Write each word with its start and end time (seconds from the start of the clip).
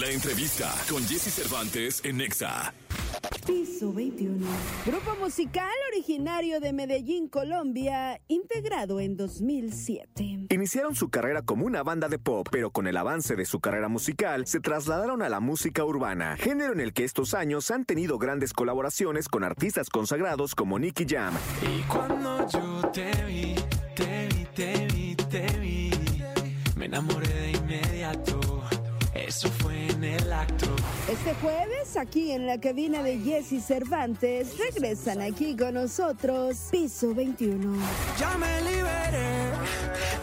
La 0.00 0.10
entrevista 0.10 0.72
con 0.88 1.02
Jesse 1.02 1.32
Cervantes 1.32 2.00
en 2.04 2.18
Nexa. 2.18 2.72
Piso 3.44 3.92
21. 3.92 4.46
Grupo 4.86 5.16
musical 5.18 5.72
originario 5.92 6.60
de 6.60 6.72
Medellín, 6.72 7.28
Colombia, 7.28 8.20
integrado 8.28 9.00
en 9.00 9.16
2007. 9.16 10.46
Iniciaron 10.50 10.94
su 10.94 11.08
carrera 11.08 11.42
como 11.42 11.66
una 11.66 11.82
banda 11.82 12.08
de 12.08 12.18
pop, 12.18 12.46
pero 12.52 12.70
con 12.70 12.86
el 12.86 12.96
avance 12.96 13.34
de 13.34 13.44
su 13.44 13.58
carrera 13.58 13.88
musical 13.88 14.46
se 14.46 14.60
trasladaron 14.60 15.20
a 15.22 15.28
la 15.28 15.40
música 15.40 15.84
urbana, 15.84 16.36
género 16.36 16.74
en 16.74 16.80
el 16.80 16.92
que 16.92 17.04
estos 17.04 17.34
años 17.34 17.70
han 17.72 17.84
tenido 17.84 18.18
grandes 18.18 18.52
colaboraciones 18.52 19.28
con 19.28 19.42
artistas 19.42 19.88
consagrados 19.90 20.54
como 20.54 20.78
Nicky 20.78 21.06
Jam. 21.08 21.34
Y 21.62 21.82
cuando 21.88 22.46
yo 22.48 22.88
te 22.92 23.10
vi, 23.24 23.54
Este 31.08 31.32
jueves, 31.36 31.96
aquí 31.96 32.32
en 32.32 32.46
la 32.46 32.60
cabina 32.60 33.02
de 33.02 33.18
Jesse 33.20 33.64
Cervantes, 33.64 34.58
regresan 34.58 35.22
aquí 35.22 35.56
con 35.56 35.72
nosotros 35.72 36.54
Piso 36.70 37.14
21. 37.14 37.78
Ya 38.18 38.36
me 38.36 38.60
liberé. 38.60 39.52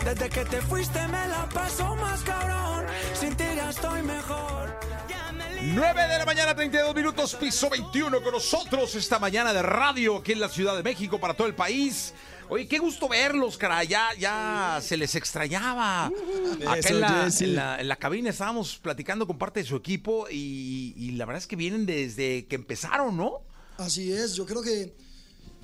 Desde 0.04 0.30
que 0.30 0.46
te 0.46 0.62
fuiste 0.62 1.00
me 1.08 1.28
la 1.28 1.50
paso 1.52 1.96
más 1.96 2.22
cabrón. 2.22 2.86
Sin 3.16 3.36
ti 3.36 3.46
ya 3.56 3.72
estoy 3.72 4.04
mejor. 4.04 4.80
Ya 5.10 5.32
me 5.32 5.50
liberé. 5.56 5.74
9 5.74 6.08
de 6.08 6.18
la 6.20 6.26
mañana, 6.26 6.54
32 6.54 6.94
minutos, 6.94 7.34
piso 7.34 7.68
21 7.68 8.22
con 8.22 8.34
nosotros 8.34 8.94
esta 8.94 9.18
mañana 9.18 9.54
de 9.54 9.64
radio 9.64 10.18
aquí 10.18 10.34
en 10.34 10.40
la 10.40 10.50
Ciudad 10.50 10.78
de 10.78 10.84
México 10.84 11.20
para 11.20 11.34
todo 11.34 11.48
el 11.48 11.56
país. 11.56 12.14
Oye, 12.50 12.68
qué 12.68 12.78
gusto 12.80 13.08
verlos, 13.08 13.58
cara. 13.58 13.84
Ya, 13.84 14.10
ya 14.20 14.80
se 14.82 14.98
les 14.98 15.16
extrañaba. 15.16 16.06
Acá 16.06 16.78
Eso, 16.78 16.90
en 16.90 17.00
la, 17.02 17.30
en, 17.40 17.56
la, 17.56 17.82
en 17.82 17.88
la 17.88 17.96
cabina 17.96 18.30
estábamos 18.30 18.78
platicando 18.78 19.26
con 19.26 19.38
parte 19.38 19.62
de 19.62 19.66
su 19.66 19.76
equipo 19.76 20.28
y, 20.30 20.94
y 20.96 21.12
la 21.12 21.26
verdad 21.26 21.42
es 21.42 21.48
que 21.48 21.56
vienen 21.56 21.86
desde 21.86 22.46
que 22.46 22.56
empezaron, 22.56 23.18
¿no? 23.18 23.42
Así 23.78 24.12
es, 24.12 24.36
yo 24.36 24.46
creo 24.46 24.62
que 24.62 24.96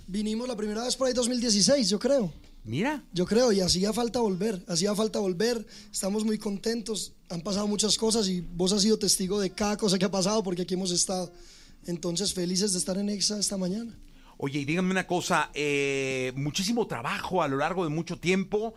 vinimos 0.08 0.48
la 0.48 0.56
primera 0.56 0.84
vez 0.84 0.96
por 0.96 1.08
ahí 1.08 1.14
2016, 1.14 1.90
yo 1.90 2.00
creo. 2.00 2.34
Mira. 2.64 3.04
Yo 3.14 3.26
creo, 3.26 3.52
y 3.52 3.62
hacía 3.62 3.92
falta 3.94 4.20
volver, 4.20 4.64
hacía 4.68 4.94
falta 4.94 5.20
volver, 5.20 5.66
estamos 5.92 6.24
muy 6.26 6.38
contentos, 6.38 7.14
han 7.30 7.42
pasado 7.42 7.68
muchas 7.68 7.98
cosas 7.98 8.28
y 8.28 8.42
vos 8.42 8.72
has 8.74 8.82
sido 8.82 9.00
testigo 9.00 9.40
de 9.40 9.52
cada 9.52 9.78
cosa 9.78 9.98
que 9.98 10.06
ha 10.06 10.12
pasado 10.12 10.44
porque 10.44 10.64
aquí 10.64 10.74
hemos 10.74 10.92
estado. 10.92 11.32
Entonces, 11.88 12.34
felices 12.34 12.74
de 12.74 12.80
estar 12.80 12.98
en 12.98 13.09
EXA 13.09 13.40
esta 13.40 13.58
mañana. 13.58 13.98
Oye, 14.44 14.61
y 14.61 14.66
díganme 14.66 14.89
una 14.89 15.06
cosa, 15.06 15.52
eh, 15.53 16.34
muchísimo 16.36 16.88
trabajo 16.88 17.44
a 17.44 17.47
lo 17.47 17.58
largo 17.58 17.84
de 17.84 17.92
mucho 17.92 18.17
tiempo, 18.17 18.73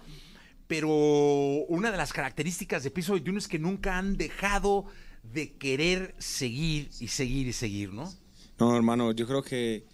pero 0.66 0.90
una 0.90 1.90
de 1.90 1.96
las 1.96 2.12
características 2.12 2.82
de 2.82 2.90
Piso 2.90 3.14
21 3.14 3.38
es 3.38 3.48
que 3.48 3.58
nunca 3.58 3.96
han 3.96 4.18
dejado 4.18 4.84
de 5.22 5.54
querer 5.54 6.14
seguir 6.18 6.90
y 7.00 7.08
seguir 7.08 7.46
y 7.46 7.54
seguir, 7.54 7.94
¿no? 7.94 8.12
No, 8.58 8.76
hermano, 8.76 9.12
yo 9.12 9.26
creo 9.26 9.42
que 9.42 9.86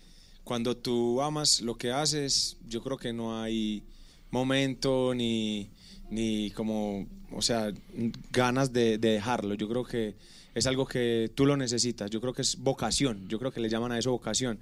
cuando 0.42 0.76
tú 0.76 1.22
amas 1.22 1.60
lo 1.60 1.76
que 1.76 1.92
haces, 1.92 2.56
yo 2.66 2.82
creo 2.82 2.96
que 2.96 3.12
no 3.12 3.41
hay 3.41 3.84
momento 4.32 5.14
ni, 5.14 5.70
ni 6.10 6.50
como, 6.50 7.06
o 7.30 7.42
sea, 7.42 7.72
ganas 8.32 8.72
de, 8.72 8.98
de 8.98 9.10
dejarlo. 9.10 9.54
Yo 9.54 9.68
creo 9.68 9.84
que 9.84 10.16
es 10.52 10.66
algo 10.66 10.84
que 10.84 11.30
tú 11.32 11.46
lo 11.46 11.56
necesitas. 11.56 12.10
Yo 12.10 12.20
creo 12.20 12.32
que 12.32 12.42
es 12.42 12.56
vocación. 12.56 13.28
Yo 13.28 13.38
creo 13.38 13.52
que 13.52 13.60
le 13.60 13.68
llaman 13.68 13.92
a 13.92 14.00
eso 14.00 14.10
vocación. 14.10 14.58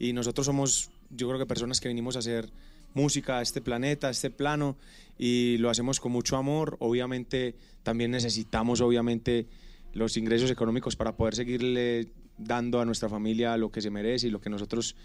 Y 0.00 0.14
nosotros 0.14 0.46
somos, 0.46 0.90
yo 1.10 1.28
creo 1.28 1.38
que 1.38 1.46
personas 1.46 1.78
que 1.78 1.86
venimos 1.86 2.16
a 2.16 2.20
hacer 2.20 2.50
música 2.94 3.38
a 3.38 3.42
este 3.42 3.60
planeta, 3.60 4.08
a 4.08 4.10
este 4.10 4.30
plano, 4.30 4.76
y 5.18 5.58
lo 5.58 5.70
hacemos 5.70 6.00
con 6.00 6.10
mucho 6.10 6.36
amor. 6.36 6.76
Obviamente 6.80 7.54
también 7.82 8.10
necesitamos, 8.10 8.80
obviamente, 8.80 9.46
los 9.92 10.16
ingresos 10.16 10.50
económicos 10.50 10.96
para 10.96 11.16
poder 11.16 11.34
seguirle 11.34 12.08
dando 12.38 12.80
a 12.80 12.86
nuestra 12.86 13.10
familia 13.10 13.56
lo 13.58 13.70
que 13.70 13.82
se 13.82 13.90
merece 13.90 14.28
y 14.28 14.30
lo 14.30 14.40
que 14.40 14.48
nosotros 14.48 14.96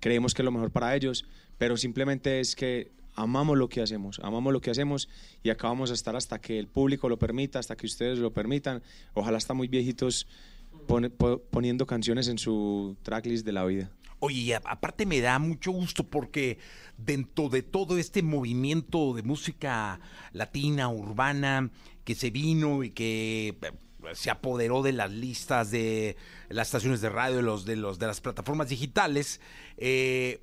creemos 0.00 0.34
que 0.34 0.42
es 0.42 0.44
lo 0.44 0.50
mejor 0.50 0.72
para 0.72 0.96
ellos, 0.96 1.24
pero 1.56 1.76
simplemente 1.76 2.40
es 2.40 2.56
que 2.56 2.90
amamos 3.14 3.56
lo 3.56 3.68
que 3.68 3.80
hacemos, 3.80 4.20
amamos 4.24 4.52
lo 4.52 4.60
que 4.60 4.70
hacemos 4.70 5.08
y 5.44 5.50
acá 5.50 5.68
vamos 5.68 5.92
a 5.92 5.94
estar 5.94 6.16
hasta 6.16 6.40
que 6.40 6.58
el 6.58 6.66
público 6.66 7.08
lo 7.08 7.18
permita, 7.18 7.60
hasta 7.60 7.76
que 7.76 7.86
ustedes 7.86 8.18
lo 8.18 8.32
permitan. 8.32 8.82
Ojalá 9.14 9.36
hasta 9.36 9.54
muy 9.54 9.68
viejitos 9.68 10.26
pone- 10.86 11.10
po- 11.10 11.42
poniendo 11.50 11.86
canciones 11.86 12.28
en 12.28 12.38
su 12.38 12.96
tracklist 13.02 13.44
de 13.46 13.52
la 13.52 13.64
vida. 13.64 13.90
Oye, 14.18 14.38
y 14.40 14.52
aparte 14.52 15.04
me 15.04 15.20
da 15.20 15.38
mucho 15.40 15.72
gusto 15.72 16.04
porque 16.04 16.58
dentro 16.96 17.48
de 17.48 17.62
todo 17.62 17.98
este 17.98 18.22
movimiento 18.22 19.14
de 19.14 19.22
música 19.24 19.98
latina, 20.32 20.88
urbana, 20.88 21.70
que 22.04 22.14
se 22.14 22.30
vino 22.30 22.84
y 22.84 22.90
que 22.90 23.48
eh, 23.60 23.72
se 24.14 24.30
apoderó 24.30 24.82
de 24.82 24.92
las 24.92 25.10
listas 25.10 25.72
de 25.72 26.16
las 26.50 26.68
estaciones 26.68 27.00
de 27.00 27.08
radio, 27.08 27.36
de, 27.36 27.42
los, 27.42 27.64
de, 27.64 27.74
los, 27.74 27.98
de 27.98 28.06
las 28.06 28.20
plataformas 28.20 28.68
digitales, 28.68 29.40
eh, 29.76 30.40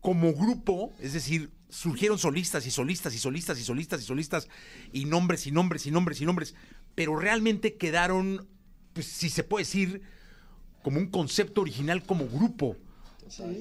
como 0.00 0.34
grupo, 0.34 0.92
es 1.00 1.14
decir, 1.14 1.50
surgieron 1.70 2.18
solistas 2.18 2.66
y 2.66 2.70
solistas 2.70 3.14
y 3.14 3.18
solistas 3.18 3.58
y 3.58 3.64
solistas 3.64 4.00
y 4.02 4.04
solistas 4.04 4.48
y 4.92 5.04
nombres 5.06 5.46
y 5.46 5.52
nombres 5.52 5.86
y 5.86 5.90
nombres 5.90 6.20
y 6.20 6.26
nombres, 6.26 6.54
pero 6.94 7.16
realmente 7.16 7.76
quedaron, 7.76 8.46
pues 8.96 9.08
si 9.08 9.28
se 9.28 9.44
puede 9.44 9.66
decir, 9.66 10.00
como 10.82 10.98
un 10.98 11.08
concepto 11.08 11.60
original 11.60 12.02
como 12.02 12.26
grupo. 12.26 12.76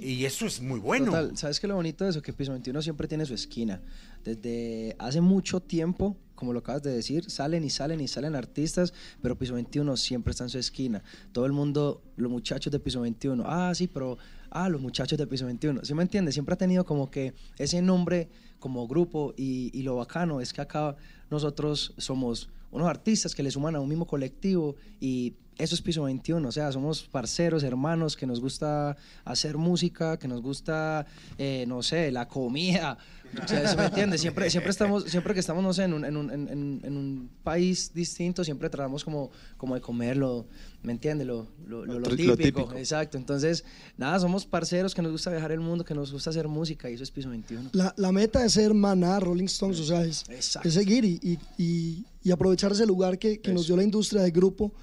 Y 0.01 0.23
eso 0.23 0.46
es 0.46 0.62
muy 0.62 0.79
bueno. 0.79 1.07
Total, 1.07 1.35
¿sabes 1.35 1.59
qué 1.59 1.68
lo 1.68 1.75
bonito 1.75 2.06
de 2.06 2.12
eso? 2.12 2.22
Que 2.22 2.31
Piso 2.31 2.53
21 2.53 2.81
siempre 2.81 3.06
tiene 3.09 3.25
su 3.25 3.34
esquina. 3.34 3.81
Desde 4.23 4.96
hace 4.97 5.19
mucho 5.19 5.59
tiempo, 5.59 6.16
como 6.35 6.53
lo 6.53 6.59
acabas 6.59 6.84
de 6.84 6.94
decir, 6.94 7.29
salen 7.29 7.66
y 7.66 7.69
salen 7.69 8.00
y 8.00 8.07
salen 8.07 8.34
artistas, 8.34 8.94
pero 9.22 9.38
Piso 9.38 9.56
21 9.56 9.97
siempre 9.97 10.31
está 10.31 10.46
en 10.46 10.51
su 10.51 10.57
esquina. 10.57 11.03
Todo 11.34 11.46
el 11.46 11.52
mundo, 11.52 12.02
los 12.16 12.31
muchachos 12.31 12.72
de 12.72 12.79
Piso 12.79 13.02
21, 13.02 13.44
ah, 13.46 13.75
sí, 13.75 13.88
pero, 13.88 14.17
ah, 14.52 14.69
los 14.69 14.79
muchachos 14.79 15.17
de 15.17 15.28
Piso 15.28 15.47
21. 15.47 15.84
¿Sí 15.84 15.94
me 15.94 16.03
entiendes? 16.03 16.35
Siempre 16.35 16.53
ha 16.53 16.57
tenido 16.57 16.85
como 16.85 17.12
que 17.12 17.34
ese 17.57 17.81
nombre 17.81 18.29
como 18.59 18.88
grupo 18.88 19.34
y, 19.35 19.69
y 19.78 19.81
lo 19.81 19.97
bacano 19.97 20.40
es 20.40 20.53
que 20.53 20.62
acá 20.62 20.96
nosotros 21.29 21.94
somos 21.97 22.50
unos 22.75 22.90
artistas 22.90 23.34
que 23.34 23.41
le 23.41 23.52
suman 23.52 23.75
a 23.75 23.80
un 23.80 23.88
mismo 23.88 24.06
colectivo 24.06 24.75
y 25.00 25.34
eso 25.58 25.76
es 25.76 25.82
Piso 25.82 26.04
21, 26.04 26.48
o 26.48 26.52
sea, 26.52 26.72
somos 26.72 27.04
parceros, 27.04 27.64
hermanos, 27.64 28.16
que 28.18 28.26
nos 28.26 28.42
gusta 28.42 28.98
hacer 29.24 29.58
música, 29.58 30.18
que 30.18 30.28
nos 30.28 30.42
gusta, 30.42 31.06
eh, 31.38 31.66
no 31.68 31.82
sé, 31.82 32.12
la 32.12 32.28
comida, 32.28 32.98
o 33.44 33.48
sea, 33.48 33.68
¿sí 33.68 33.76
me 33.78 33.86
entiendes? 33.86 34.22
Siempre, 34.22 34.50
siempre, 34.50 34.72
estamos, 34.72 35.06
siempre 35.06 35.34
que 35.34 35.40
estamos, 35.40 35.64
no 35.64 35.74
sé, 35.74 35.84
en 35.84 35.94
un, 35.94 36.06
en 36.06 36.18
un, 36.18 36.32
en- 36.32 36.82
en- 36.84 36.98
un 36.98 37.30
país 37.44 37.92
distinto, 37.94 38.44
siempre 38.44 38.70
tratamos 38.70 39.04
como, 39.04 39.32
como 39.58 39.76
de 39.76 39.82
comerlo, 39.82 40.46
¿me 40.84 40.92
entiendes? 40.92 41.26
Lo, 41.28 41.48
lo, 41.66 41.86
lo- 41.86 42.00
lo 42.00 42.10
típico, 42.10 42.30
lo 42.32 42.38
típico. 42.38 42.74
exacto. 42.76 43.18
Entonces, 43.18 43.64
nada, 43.98 44.20
somos 44.20 44.46
parceros 44.46 44.94
que 44.94 45.02
nos 45.02 45.12
gusta 45.12 45.32
viajar 45.32 45.52
el 45.52 45.60
mundo, 45.62 45.84
que 45.86 45.94
nos 45.96 46.12
gusta 46.12 46.30
hacer 46.30 46.48
música 46.48 46.90
y 46.90 46.94
eso 46.94 47.04
es 47.04 47.12
Piso 47.12 47.30
21. 47.30 47.70
La, 47.74 47.94
la 47.98 48.12
meta 48.12 48.44
es 48.46 48.54
ser 48.54 48.74
maná, 48.74 49.20
Rolling 49.20 49.46
Stones, 49.46 49.80
o 49.80 49.86
sea, 49.86 50.04
es, 50.04 50.24
es 50.64 50.74
seguir 50.74 51.04
y, 51.06 51.20
y- 51.22 51.40
y- 51.58 52.06
y 52.24 52.32
aprovechar 52.32 52.72
ese 52.72 52.86
lugar 52.86 53.20
que, 53.20 53.40
que 53.40 53.54
nos 53.54 53.68
dio 53.68 53.76
la 53.78 53.84
industria 53.84 54.22
de 54.24 54.32
grupo 54.32 54.74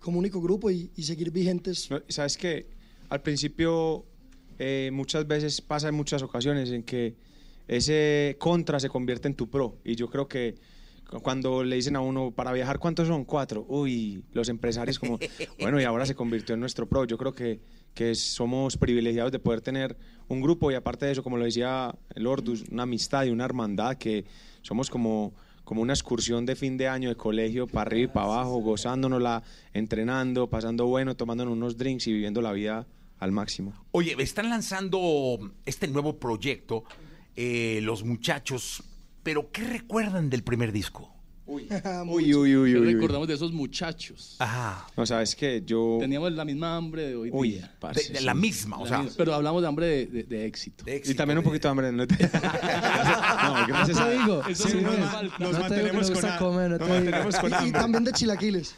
como 0.00 0.18
único 0.18 0.40
grupo 0.40 0.70
y, 0.70 0.90
y 0.96 1.02
seguir 1.02 1.30
vigentes. 1.30 1.90
No, 1.90 2.00
Sabes 2.08 2.36
que 2.36 2.66
al 3.08 3.22
principio 3.22 4.04
eh, 4.58 4.90
muchas 4.92 5.26
veces 5.26 5.60
pasa 5.60 5.88
en 5.88 5.94
muchas 5.94 6.22
ocasiones 6.22 6.70
en 6.70 6.82
que 6.82 7.14
ese 7.66 8.36
contra 8.38 8.80
se 8.80 8.88
convierte 8.88 9.28
en 9.28 9.34
tu 9.34 9.48
pro. 9.48 9.76
Y 9.84 9.94
yo 9.96 10.08
creo 10.08 10.26
que 10.28 10.54
cu- 11.08 11.20
cuando 11.20 11.62
le 11.64 11.76
dicen 11.76 11.96
a 11.96 12.00
uno 12.00 12.30
para 12.30 12.52
viajar 12.52 12.78
cuántos 12.78 13.08
son 13.08 13.24
cuatro. 13.24 13.64
Uy 13.68 14.24
los 14.32 14.48
empresarios 14.48 14.98
como 14.98 15.18
bueno 15.60 15.80
y 15.80 15.84
ahora 15.84 16.06
se 16.06 16.14
convirtió 16.14 16.54
en 16.54 16.60
nuestro 16.60 16.86
pro 16.88 17.04
yo 17.04 17.18
creo 17.18 17.34
que 17.34 17.60
que 17.94 18.14
somos 18.14 18.76
privilegiados 18.76 19.32
de 19.32 19.40
poder 19.40 19.60
tener 19.60 19.96
un 20.28 20.40
grupo 20.40 20.70
y 20.70 20.74
aparte 20.74 21.06
de 21.06 21.12
eso 21.12 21.22
como 21.24 21.36
lo 21.36 21.44
decía 21.44 21.92
el 22.14 22.26
Ordus 22.28 22.64
una 22.70 22.84
amistad 22.84 23.24
y 23.24 23.30
una 23.30 23.44
hermandad 23.44 23.96
que 23.96 24.24
somos 24.62 24.88
como 24.88 25.34
como 25.68 25.82
una 25.82 25.92
excursión 25.92 26.46
de 26.46 26.56
fin 26.56 26.78
de 26.78 26.88
año 26.88 27.10
de 27.10 27.16
colegio, 27.16 27.66
para 27.66 27.82
arriba 27.82 28.10
y 28.10 28.14
para 28.14 28.24
abajo, 28.24 28.56
gozándonosla, 28.60 29.42
entrenando, 29.74 30.48
pasando 30.48 30.86
bueno, 30.86 31.14
tomándonos 31.14 31.52
unos 31.52 31.76
drinks 31.76 32.06
y 32.06 32.12
viviendo 32.14 32.40
la 32.40 32.52
vida 32.52 32.86
al 33.18 33.32
máximo. 33.32 33.74
Oye, 33.90 34.16
están 34.18 34.48
lanzando 34.48 35.52
este 35.66 35.86
nuevo 35.86 36.18
proyecto, 36.18 36.84
eh, 37.36 37.80
los 37.82 38.02
muchachos, 38.02 38.82
pero 39.22 39.52
¿qué 39.52 39.62
recuerdan 39.62 40.30
del 40.30 40.42
primer 40.42 40.72
disco? 40.72 41.14
Uy, 41.50 41.66
uy, 42.08 42.34
uy, 42.34 42.56
uy. 42.56 42.72
¿Qué 42.74 42.78
uy. 42.78 42.94
recordamos 42.94 43.26
de 43.26 43.34
esos 43.34 43.52
muchachos? 43.52 44.36
Ajá. 44.38 44.86
No, 44.96 45.06
sabes 45.06 45.34
que 45.34 45.62
yo... 45.64 45.96
Teníamos 45.98 46.30
la 46.32 46.44
misma 46.44 46.76
hambre 46.76 47.08
de 47.08 47.16
hoy 47.16 47.30
Uy, 47.32 47.52
día. 47.52 47.74
parce, 47.80 48.02
De, 48.08 48.12
de 48.12 48.18
sí. 48.18 48.24
la 48.26 48.34
misma, 48.34 48.76
o 48.76 48.82
La 48.84 48.88
sea. 48.88 48.98
misma. 48.98 49.14
Pero 49.16 49.34
hablamos 49.34 49.62
de 49.62 49.68
hambre 49.68 49.86
de, 49.86 50.06
de- 50.06 50.22
de 50.24 50.46
éxito. 50.46 50.84
de 50.84 50.92
Y 50.92 50.96
éxito, 50.96 51.16
también 51.16 51.38
un 51.38 51.44
de- 51.44 51.48
poquito 51.50 51.68
de 51.68 51.70
hambre. 51.70 51.92
No, 51.92 52.06
te- 52.06 52.22
no, 52.22 53.66
gracias 53.66 53.98
a 53.98 54.10
digo, 54.10 54.42
Eso 54.48 54.68
sí, 54.68 54.76
nos 54.82 54.98
no. 54.98 54.98
Nos 55.00 55.22
no 55.22 55.28
te 55.28 55.38
digo 55.38 55.50
que 55.52 55.58
mantenemos 55.58 56.04
con 56.06 56.14
gusta 56.14 56.34
a- 56.36 56.38
comer, 56.38 56.70
no 56.72 56.78
nos 56.78 56.88
mantenemos 56.88 57.36
con 57.36 57.50
Y, 57.50 57.52
y 57.52 57.56
hambre. 57.56 57.72
también 57.80 58.04
de 58.04 58.12
chilaquiles. 58.12 58.74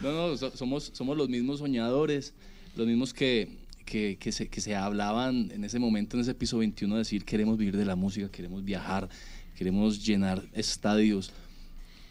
No, 0.00 0.12
no, 0.12 0.36
so- 0.36 0.56
somos, 0.56 0.90
somos 0.94 1.16
los 1.16 1.28
mismos 1.28 1.58
soñadores, 1.58 2.32
los 2.76 2.86
mismos 2.86 3.12
que, 3.12 3.58
que, 3.84 4.16
que 4.18 4.32
se, 4.32 4.48
que 4.48 4.60
se 4.62 4.74
hablaban 4.74 5.50
en 5.52 5.64
ese 5.64 5.78
momento, 5.78 6.16
en 6.16 6.22
ese 6.22 6.34
piso 6.34 6.58
21, 6.58 6.96
decir 6.96 7.24
queremos 7.24 7.58
vivir 7.58 7.76
de 7.76 7.84
la 7.84 7.94
música, 7.96 8.30
queremos 8.30 8.64
viajar, 8.64 9.08
queremos 9.56 10.04
llenar 10.04 10.42
estadios. 10.54 11.30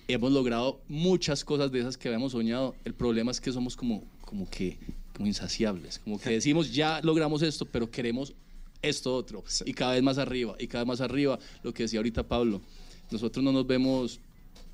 Hemos 0.07 0.31
logrado 0.31 0.81
muchas 0.87 1.43
cosas 1.43 1.71
de 1.71 1.79
esas 1.79 1.97
que 1.97 2.07
habíamos 2.07 2.33
soñado. 2.33 2.75
El 2.85 2.93
problema 2.93 3.31
es 3.31 3.41
que 3.41 3.51
somos 3.51 3.75
como, 3.75 4.03
como 4.21 4.49
que 4.49 4.77
como 5.13 5.27
insaciables, 5.27 5.99
como 5.99 6.19
que 6.19 6.29
decimos 6.31 6.73
ya 6.73 7.01
logramos 7.01 7.41
esto, 7.41 7.65
pero 7.65 7.89
queremos 7.89 8.33
esto 8.81 9.15
otro 9.15 9.43
y 9.65 9.73
cada 9.73 9.93
vez 9.93 10.03
más 10.03 10.17
arriba 10.17 10.55
y 10.59 10.67
cada 10.67 10.83
vez 10.83 10.87
más 10.87 11.01
arriba. 11.01 11.39
Lo 11.63 11.73
que 11.73 11.83
decía 11.83 11.99
ahorita 11.99 12.27
Pablo, 12.27 12.61
nosotros 13.11 13.43
no 13.43 13.51
nos 13.51 13.65
vemos 13.65 14.19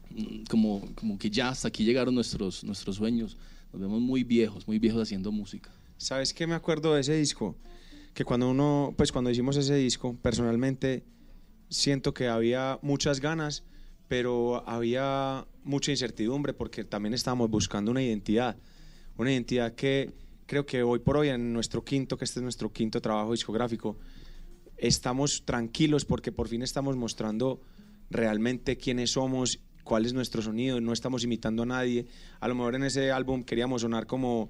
mm, 0.09 0.43
como, 0.49 0.81
como 0.95 1.17
que 1.17 1.29
ya 1.29 1.49
hasta 1.49 1.67
aquí 1.67 1.83
llegaron 1.83 2.15
nuestros, 2.15 2.63
nuestros 2.63 2.97
sueños. 2.97 3.37
Nos 3.71 3.81
vemos 3.81 4.01
muy 4.01 4.23
viejos, 4.23 4.67
muy 4.67 4.79
viejos 4.79 5.01
haciendo 5.01 5.31
música. 5.31 5.71
¿Sabes 5.97 6.33
qué 6.33 6.47
me 6.47 6.55
acuerdo 6.55 6.93
de 6.95 7.01
ese 7.01 7.15
disco? 7.15 7.55
Que 8.13 8.25
cuando 8.25 8.49
uno, 8.49 8.93
pues 8.97 9.11
cuando 9.11 9.29
hicimos 9.29 9.55
ese 9.55 9.75
disco, 9.75 10.17
personalmente 10.21 11.05
siento 11.69 12.13
que 12.13 12.27
había 12.27 12.79
muchas 12.81 13.21
ganas, 13.21 13.63
pero 14.11 14.67
había 14.67 15.47
mucha 15.63 15.89
incertidumbre 15.89 16.51
porque 16.51 16.83
también 16.83 17.13
estábamos 17.13 17.49
buscando 17.49 17.91
una 17.91 18.03
identidad. 18.03 18.57
Una 19.15 19.31
identidad 19.31 19.73
que 19.73 20.11
creo 20.47 20.65
que 20.65 20.83
hoy 20.83 20.99
por 20.99 21.15
hoy, 21.15 21.29
en 21.29 21.53
nuestro 21.53 21.85
quinto, 21.85 22.17
que 22.17 22.25
este 22.25 22.41
es 22.41 22.43
nuestro 22.43 22.73
quinto 22.73 23.01
trabajo 23.01 23.31
discográfico, 23.31 23.97
estamos 24.75 25.45
tranquilos 25.45 26.03
porque 26.03 26.33
por 26.33 26.49
fin 26.49 26.61
estamos 26.61 26.97
mostrando 26.97 27.61
realmente 28.09 28.75
quiénes 28.75 29.11
somos, 29.11 29.61
cuál 29.85 30.05
es 30.05 30.11
nuestro 30.11 30.41
sonido, 30.41 30.81
no 30.81 30.91
estamos 30.91 31.23
imitando 31.23 31.63
a 31.63 31.67
nadie. 31.67 32.05
A 32.41 32.49
lo 32.49 32.55
mejor 32.55 32.75
en 32.75 32.83
ese 32.83 33.13
álbum 33.13 33.45
queríamos 33.45 33.83
sonar 33.83 34.07
como, 34.07 34.49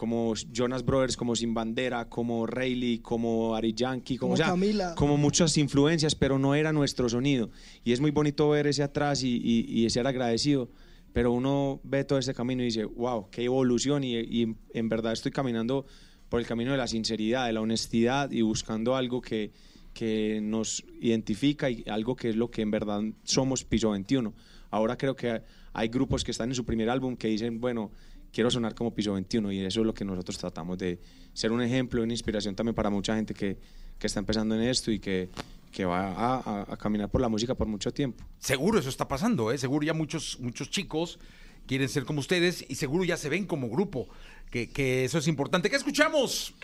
como 0.00 0.32
Jonas 0.50 0.82
Brothers, 0.82 1.14
como 1.14 1.36
Sin 1.36 1.52
Bandera, 1.52 2.08
como 2.08 2.46
Rayleigh, 2.46 3.00
como 3.02 3.54
Ari 3.54 3.74
Yankee, 3.74 4.16
como, 4.16 4.28
Como 4.30 4.32
o 4.32 4.36
sea, 4.38 4.46
Camila. 4.46 4.94
como 4.94 5.18
muchas 5.18 5.58
influencias, 5.58 6.14
pero 6.14 6.38
no 6.38 6.54
era 6.54 6.72
nuestro 6.72 7.06
sonido. 7.10 7.50
Y 7.84 7.92
es 7.92 8.00
muy 8.00 8.10
bonito 8.10 8.48
ver 8.48 8.66
ese 8.66 8.82
atrás 8.82 9.22
y, 9.22 9.36
y, 9.36 9.84
y 9.84 9.90
ser 9.90 10.06
agradecido. 10.06 10.70
Pero 11.12 11.32
uno 11.32 11.82
ve 11.84 12.04
todo 12.04 12.18
ese 12.18 12.32
camino 12.32 12.62
y 12.62 12.66
dice, 12.66 12.86
wow, 12.86 13.28
qué 13.30 13.44
evolución. 13.44 14.02
Y, 14.02 14.16
y 14.16 14.56
en 14.72 14.88
verdad 14.88 15.12
estoy 15.12 15.32
caminando 15.32 15.84
por 16.30 16.40
el 16.40 16.46
camino 16.46 16.70
de 16.70 16.78
la 16.78 16.86
sinceridad, 16.86 17.44
de 17.44 17.52
la 17.52 17.60
honestidad 17.60 18.30
y 18.30 18.40
buscando 18.40 18.96
algo 18.96 19.20
que, 19.20 19.52
que 19.92 20.40
nos 20.42 20.82
identifica 20.98 21.68
y 21.68 21.84
algo 21.86 22.16
que 22.16 22.30
es 22.30 22.36
lo 22.36 22.50
que 22.50 22.62
en 22.62 22.70
verdad 22.70 23.02
somos 23.24 23.64
Piso 23.66 23.90
21. 23.90 24.32
Ahora 24.70 24.96
creo 24.96 25.14
que 25.14 25.42
hay 25.74 25.88
grupos 25.88 26.24
que 26.24 26.30
están 26.30 26.48
en 26.48 26.54
su 26.54 26.64
primer 26.64 26.88
álbum 26.88 27.18
que 27.18 27.28
dicen, 27.28 27.60
bueno, 27.60 27.90
quiero 28.32 28.50
sonar 28.50 28.74
como 28.74 28.94
Piso 28.94 29.12
21 29.14 29.52
y 29.52 29.60
eso 29.60 29.80
es 29.80 29.86
lo 29.86 29.94
que 29.94 30.04
nosotros 30.04 30.38
tratamos 30.38 30.78
de 30.78 30.98
ser 31.32 31.52
un 31.52 31.62
ejemplo, 31.62 32.02
una 32.02 32.12
inspiración 32.12 32.54
también 32.54 32.74
para 32.74 32.90
mucha 32.90 33.14
gente 33.16 33.34
que, 33.34 33.58
que 33.98 34.06
está 34.06 34.20
empezando 34.20 34.54
en 34.54 34.62
esto 34.62 34.90
y 34.90 34.98
que, 34.98 35.30
que 35.72 35.84
va 35.84 36.08
a, 36.12 36.36
a- 36.38 36.66
a 36.72 36.76
caminar 36.76 37.10
por 37.10 37.20
la 37.20 37.28
música 37.28 37.54
por 37.54 37.66
mucho 37.66 37.92
tiempo. 37.92 38.24
Seguro 38.38 38.78
eso 38.78 38.88
está 38.88 39.06
pasando, 39.08 39.52
¿eh? 39.52 39.58
Seguro 39.58 39.84
ya 39.86 39.94
muchos, 39.94 40.38
muchos 40.40 40.70
chicos 40.70 41.18
quieren 41.66 41.88
ser 41.88 42.04
como 42.04 42.20
ustedes 42.20 42.64
y 42.68 42.74
seguro 42.74 43.04
ya 43.04 43.16
se 43.16 43.28
ven 43.28 43.46
como 43.46 43.68
grupo, 43.68 44.08
que, 44.50 44.68
que 44.70 45.04
eso 45.04 45.18
es 45.18 45.28
importante. 45.28 45.70
¿Qué 45.70 45.76
escuchamos? 45.76 46.54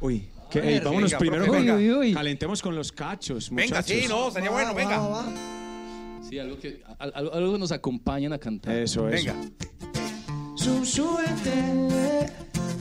Uy, 0.00 0.28
que, 0.50 0.60
Venga, 0.60 0.72
ey, 0.72 0.80
vámonos 0.80 1.10
venga, 1.10 1.18
primero 1.18 1.44
profe, 1.44 1.60
venga. 1.60 2.14
calentemos 2.18 2.60
con 2.62 2.74
los 2.74 2.90
cachos, 2.92 3.50
Venga, 3.50 3.62
muchachos. 3.78 3.96
sí, 4.02 4.06
no, 4.08 4.30
sería 4.30 4.50
bueno, 4.50 4.74
venga. 4.74 5.24
Sí, 6.28 6.38
algo 6.40 6.58
que, 6.58 6.82
al- 6.98 7.12
algo, 7.14 7.32
algo 7.34 7.52
que 7.52 7.58
nos 7.60 7.70
acompañan 7.72 8.32
a 8.32 8.38
cantar. 8.38 8.76
Eso, 8.76 9.08
eso. 9.08 9.32
Venga. 9.32 9.50
Súbete. 10.56 12.32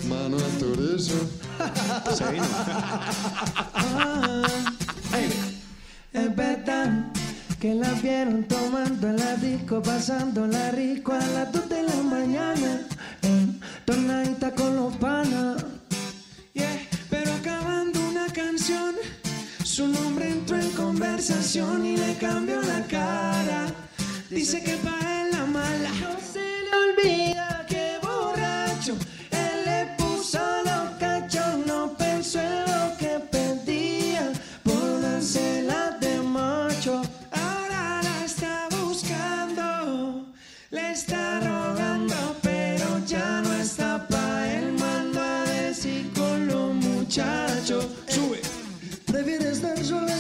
Mano 0.07 0.37
al 0.37 0.59
chorizo. 0.59 1.19
Se 2.15 2.31
vino. 2.31 2.45
Es 6.13 6.35
verdad 6.35 7.11
que 7.59 7.75
la 7.75 7.91
vieron 7.93 8.43
tomando 8.45 9.09
en 9.09 9.17
la 9.17 9.35
disco, 9.35 9.81
pasándola 9.81 10.71
rico 10.71 11.13
a 11.13 11.19
las 11.19 11.51
2 11.51 11.69
de 11.69 11.83
la 11.83 11.95
mañana. 12.03 12.87
En 13.21 13.59
tornadita 13.85 14.51
con 14.51 14.75
los 14.75 14.95
panas. 14.97 15.63
Yeah, 16.53 16.87
pero 17.09 17.33
acabando 17.33 17.99
una 18.07 18.27
canción, 18.27 18.95
su 19.63 19.87
nombre 19.87 20.29
entró 20.29 20.57
en 20.57 20.71
conversación 20.71 21.85
y 21.85 21.97
le 21.97 22.15
cambió 22.15 22.61
la 22.61 22.81
cara. 22.87 23.67
Dice 24.29 24.63
que 24.63 24.77
para 24.77 25.23
él 25.23 25.31
la 25.31 25.45
mala 25.45 25.91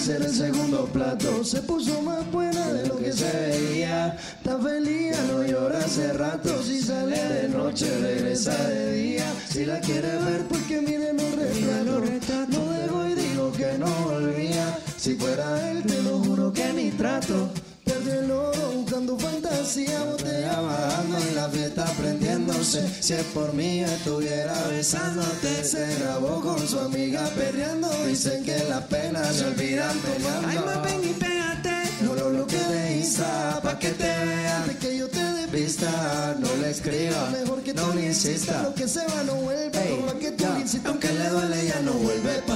ser 0.05 0.21
el 0.21 0.35
segundo 0.35 0.85
plato. 0.85 1.43
Se 1.43 1.63
puso 1.63 1.99
más 2.03 2.29
buena 2.31 2.71
de 2.73 2.87
lo 2.87 2.95
que 2.97 3.11
se 3.11 3.25
veía. 3.25 4.15
Está 4.37 4.59
feliz, 4.59 5.17
no 5.27 5.43
llora 5.43 5.79
hace 5.79 6.13
rato. 6.13 6.61
Si 6.61 6.79
sale 6.79 7.17
de 7.17 7.49
noche, 7.49 7.87
regresa 7.99 8.55
de 8.67 8.93
día. 8.93 9.25
Si 9.49 9.65
la 9.65 9.79
quiere 9.79 10.09
ver, 10.19 10.43
porque 10.47 10.79
mire 10.81 11.11
los 11.11 12.07
retratos. 12.07 12.55
No 12.55 12.71
dejo 12.71 13.07
y 13.07 13.15
digo 13.15 13.51
que 13.53 13.77
no 13.79 13.87
volvía. 14.03 14.77
Si 14.95 15.15
fuera 15.15 15.71
él, 15.71 15.81
te 15.81 15.99
lo 16.03 16.19
juro 16.19 16.53
que 16.53 16.71
ni 16.73 16.91
trato. 16.91 17.49
Buscando 18.95 19.19
fantasía, 19.19 20.03
botella 20.05 20.61
bajando 20.61 21.17
y 21.29 21.35
la 21.35 21.49
fiesta 21.49 21.83
prendiéndose. 21.97 22.81
Si 23.01 23.11
es 23.11 23.23
por 23.33 23.53
mí, 23.53 23.81
estuviera 23.81 24.55
besándote. 24.69 25.65
Se 25.65 25.99
grabó 25.99 26.39
con 26.39 26.65
su 26.65 26.79
amiga 26.79 27.27
perreando. 27.35 27.89
Dicen 28.07 28.45
que 28.45 28.57
las 28.69 28.83
penas 28.85 29.35
se 29.35 29.47
olvidan 29.47 29.97
peleando. 29.99 30.47
Ay, 30.47 30.59
más 30.59 30.81
ven 30.83 31.09
y 31.09 31.13
pégate. 31.13 31.75
No 32.03 32.15
lo 32.15 32.29
bloquees 32.29 32.69
de 32.69 32.97
Insta, 32.99 33.59
pa' 33.61 33.77
que 33.77 33.89
te 33.89 34.03
vean. 34.07 34.67
De 34.67 34.77
que 34.77 34.97
yo 34.97 35.09
te 35.09 35.19
dé 35.21 35.47
pista, 35.49 36.33
no 36.39 36.55
le 36.61 36.69
escriba. 36.69 37.29
Mejor 37.31 37.63
que 37.63 37.73
no 37.73 37.93
le 37.93 38.05
insista. 38.05 38.63
Lo 38.63 38.75
que 38.75 38.87
se 38.87 39.05
va 39.07 39.23
no 39.23 39.35
vuelve, 39.35 39.89
por 39.89 40.05
más 40.05 40.13
que 40.13 40.31
tú 40.31 40.45
le 40.53 40.61
insistas. 40.61 40.89
Aunque 40.89 41.11
le 41.11 41.29
duele, 41.31 41.67
ya 41.67 41.81
no 41.81 41.91
vuelve 41.91 42.33
para 42.47 42.54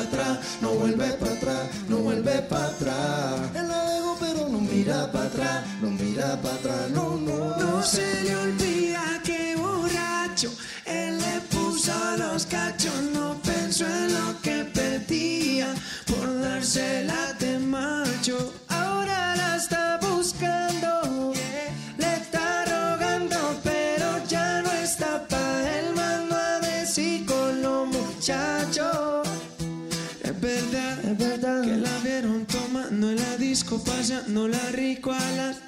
la 33.86 33.96
disco, 33.96 34.18
pasándola 34.20 34.72
rico 34.72 35.12
a 35.12 35.32
las. 35.32 35.62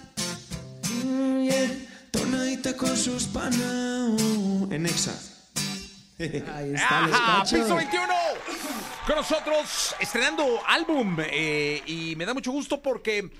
Mm, 1.03 1.43
yeah. 1.43 1.87
Tornadita 2.11 2.75
con 2.75 2.95
sus 2.97 3.25
panas. 3.25 4.21
En 4.71 4.85
Exa. 4.85 5.13
Ahí 6.19 6.73
está 6.73 7.05
el 7.05 7.13
Ajá, 7.13 7.43
escacho. 7.43 7.63
Piso 7.63 7.75
21. 7.75 8.07
Con 9.07 9.15
nosotros, 9.15 9.95
estrenando 9.99 10.59
álbum. 10.67 11.17
eh, 11.19 11.81
y 11.85 12.15
me 12.15 12.25
da 12.25 12.33
mucho 12.33 12.51
gusto 12.51 12.81
porque 12.81 13.31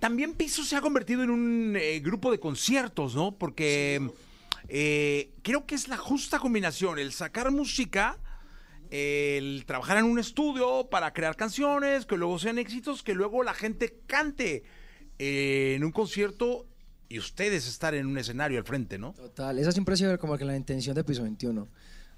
también 0.00 0.34
Piso 0.34 0.64
se 0.64 0.74
ha 0.76 0.80
convertido 0.80 1.22
en 1.22 1.30
un 1.30 1.76
eh, 1.78 2.00
grupo 2.00 2.32
de 2.32 2.40
conciertos, 2.40 3.14
¿no? 3.14 3.32
Porque 3.32 4.10
eh, 4.68 5.30
creo 5.42 5.64
que 5.66 5.74
es 5.76 5.86
la 5.88 5.96
justa 5.96 6.38
combinación, 6.40 6.98
el 6.98 7.12
sacar 7.12 7.50
música, 7.52 8.18
el 8.92 9.64
trabajar 9.66 9.96
en 9.96 10.04
un 10.04 10.18
estudio 10.18 10.88
para 10.90 11.12
crear 11.14 11.34
canciones, 11.34 12.04
que 12.04 12.16
luego 12.18 12.38
sean 12.38 12.58
éxitos, 12.58 13.02
que 13.02 13.14
luego 13.14 13.42
la 13.42 13.54
gente 13.54 14.00
cante 14.06 14.64
eh, 15.18 15.72
en 15.76 15.82
un 15.84 15.92
concierto 15.92 16.66
y 17.08 17.18
ustedes 17.18 17.66
estar 17.66 17.94
en 17.94 18.06
un 18.06 18.18
escenario 18.18 18.58
al 18.58 18.64
frente, 18.64 18.98
¿no? 18.98 19.12
Total, 19.14 19.58
esa 19.58 19.72
siempre 19.72 19.94
ha 19.94 19.96
sido 19.96 20.18
como 20.18 20.36
que 20.36 20.44
la 20.44 20.56
intención 20.56 20.94
de 20.94 21.04
Piso 21.04 21.22
21, 21.22 21.68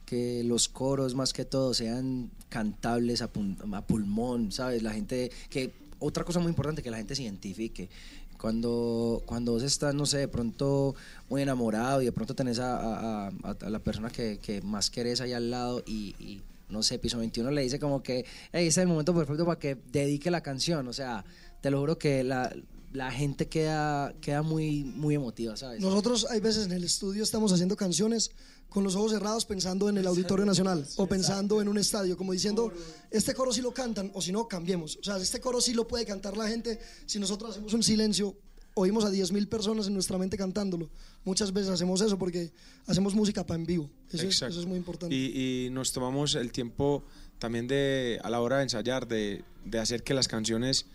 que 0.04 0.42
los 0.44 0.68
coros 0.68 1.14
más 1.14 1.32
que 1.32 1.44
todo 1.44 1.74
sean 1.74 2.30
cantables 2.48 3.22
a, 3.22 3.30
pulmón, 3.32 4.50
¿sabes? 4.50 4.82
La 4.82 4.92
gente, 4.92 5.30
que 5.50 5.72
otra 6.00 6.24
cosa 6.24 6.40
muy 6.40 6.48
importante, 6.50 6.82
que 6.82 6.90
la 6.90 6.96
gente 6.98 7.14
se 7.14 7.22
identifique. 7.22 7.88
Cuando, 8.36 9.22
cuando 9.26 9.52
vos 9.52 9.62
estás, 9.62 9.94
no 9.94 10.06
sé, 10.06 10.18
de 10.18 10.28
pronto 10.28 10.94
muy 11.30 11.40
enamorado 11.42 12.02
y 12.02 12.04
de 12.04 12.12
pronto 12.12 12.34
tenés 12.34 12.58
a, 12.58 12.76
a- 12.76 13.28
a- 13.28 13.70
la 13.70 13.78
persona 13.78 14.10
que, 14.10 14.60
más 14.64 14.90
querés 14.90 15.20
ahí 15.20 15.32
al 15.32 15.50
lado 15.50 15.82
y, 15.86 16.42
no 16.68 16.82
sé, 16.82 16.98
Piso 16.98 17.18
21 17.18 17.50
le 17.50 17.62
dice 17.62 17.78
como 17.78 18.02
que, 18.02 18.24
hey, 18.52 18.66
ese 18.66 18.68
es 18.68 18.78
el 18.78 18.88
momento 18.88 19.14
perfecto 19.14 19.44
para 19.44 19.58
que 19.58 19.74
dedique 19.74 20.30
la 20.30 20.42
canción, 20.42 20.88
o 20.88 20.92
sea, 20.92 21.24
te 21.60 21.70
lo 21.70 21.80
juro 21.80 21.98
que 21.98 22.24
la, 22.24 22.54
la 22.92 23.10
gente 23.10 23.48
queda, 23.48 24.14
queda 24.20 24.42
muy, 24.42 24.84
muy 24.84 25.16
emotiva, 25.16 25.56
¿sabes? 25.56 25.80
Nosotros 25.80 26.26
hay 26.30 26.40
veces 26.40 26.66
en 26.66 26.72
el 26.72 26.84
estudio 26.84 27.22
estamos 27.22 27.52
haciendo 27.52 27.76
canciones 27.76 28.30
con 28.68 28.84
los 28.84 28.96
ojos 28.96 29.12
cerrados 29.12 29.44
pensando 29.46 29.88
en 29.88 29.98
el 29.98 30.06
Auditorio 30.06 30.44
Nacional 30.44 30.86
o 30.96 31.06
pensando 31.06 31.60
en 31.60 31.68
un 31.68 31.78
estadio, 31.78 32.16
como 32.16 32.32
diciendo, 32.32 32.72
este 33.10 33.34
coro 33.34 33.52
sí 33.52 33.62
lo 33.62 33.72
cantan 33.72 34.10
o 34.14 34.20
si 34.20 34.32
no, 34.32 34.48
cambiemos. 34.48 34.96
O 34.96 35.02
sea, 35.02 35.16
este 35.16 35.40
coro 35.40 35.60
sí 35.60 35.74
lo 35.74 35.86
puede 35.86 36.04
cantar 36.04 36.36
la 36.36 36.48
gente. 36.48 36.80
Si 37.06 37.18
nosotros 37.18 37.52
hacemos 37.52 37.72
un 37.72 37.82
silencio, 37.82 38.36
oímos 38.74 39.04
a 39.04 39.10
10.000 39.10 39.48
personas 39.48 39.86
en 39.86 39.94
nuestra 39.94 40.18
mente 40.18 40.36
cantándolo. 40.36 40.90
Muchas 41.24 41.52
veces 41.52 41.70
hacemos 41.70 42.00
eso 42.00 42.18
porque 42.18 42.52
hacemos 42.86 43.14
música 43.14 43.46
para 43.46 43.58
en 43.58 43.66
vivo. 43.66 43.90
Eso, 44.12 44.26
es, 44.26 44.42
eso 44.42 44.60
es 44.60 44.66
muy 44.66 44.76
importante. 44.76 45.14
Y, 45.14 45.66
y 45.66 45.70
nos 45.70 45.92
tomamos 45.92 46.34
el 46.34 46.52
tiempo 46.52 47.04
también 47.38 47.66
de, 47.66 48.20
a 48.22 48.30
la 48.30 48.40
hora 48.40 48.58
de 48.58 48.64
ensayar, 48.64 49.06
de, 49.06 49.44
de 49.64 49.78
hacer 49.78 50.02
que 50.02 50.14
las 50.14 50.28
canciones 50.28 50.86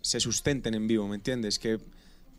se 0.00 0.20
sustenten 0.20 0.74
en 0.74 0.86
vivo, 0.86 1.08
¿me 1.08 1.16
entiendes? 1.16 1.58
Que, 1.58 1.80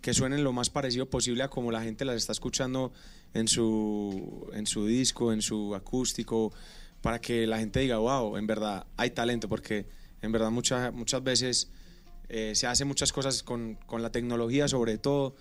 que 0.01 0.13
suenen 0.13 0.43
lo 0.43 0.53
más 0.53 0.69
parecido 0.69 1.09
posible 1.09 1.43
a 1.43 1.49
como 1.49 1.71
la 1.71 1.81
gente 1.81 2.05
las 2.05 2.15
está 2.15 2.31
escuchando 2.31 2.93
en 3.33 3.47
su, 3.47 4.49
en 4.53 4.65
su 4.67 4.85
disco, 4.85 5.33
en 5.33 5.41
su 5.41 5.75
acústico, 5.75 6.53
para 7.01 7.19
que 7.19 7.45
la 7.45 7.59
gente 7.59 7.79
diga, 7.79 7.97
wow, 7.97 8.37
en 8.37 8.47
verdad 8.47 8.87
hay 8.95 9.11
talento, 9.11 9.49
porque 9.49 9.85
en 10.21 10.31
verdad 10.31 10.49
muchas 10.49 10.93
muchas 10.93 11.23
veces 11.23 11.69
eh, 12.29 12.53
se 12.55 12.67
hacen 12.67 12.87
muchas 12.87 13.11
cosas 13.13 13.43
con, 13.43 13.75
con 13.85 14.01
la 14.01 14.11
tecnología 14.11 14.67
sobre 14.67 14.97
todo, 14.97 15.35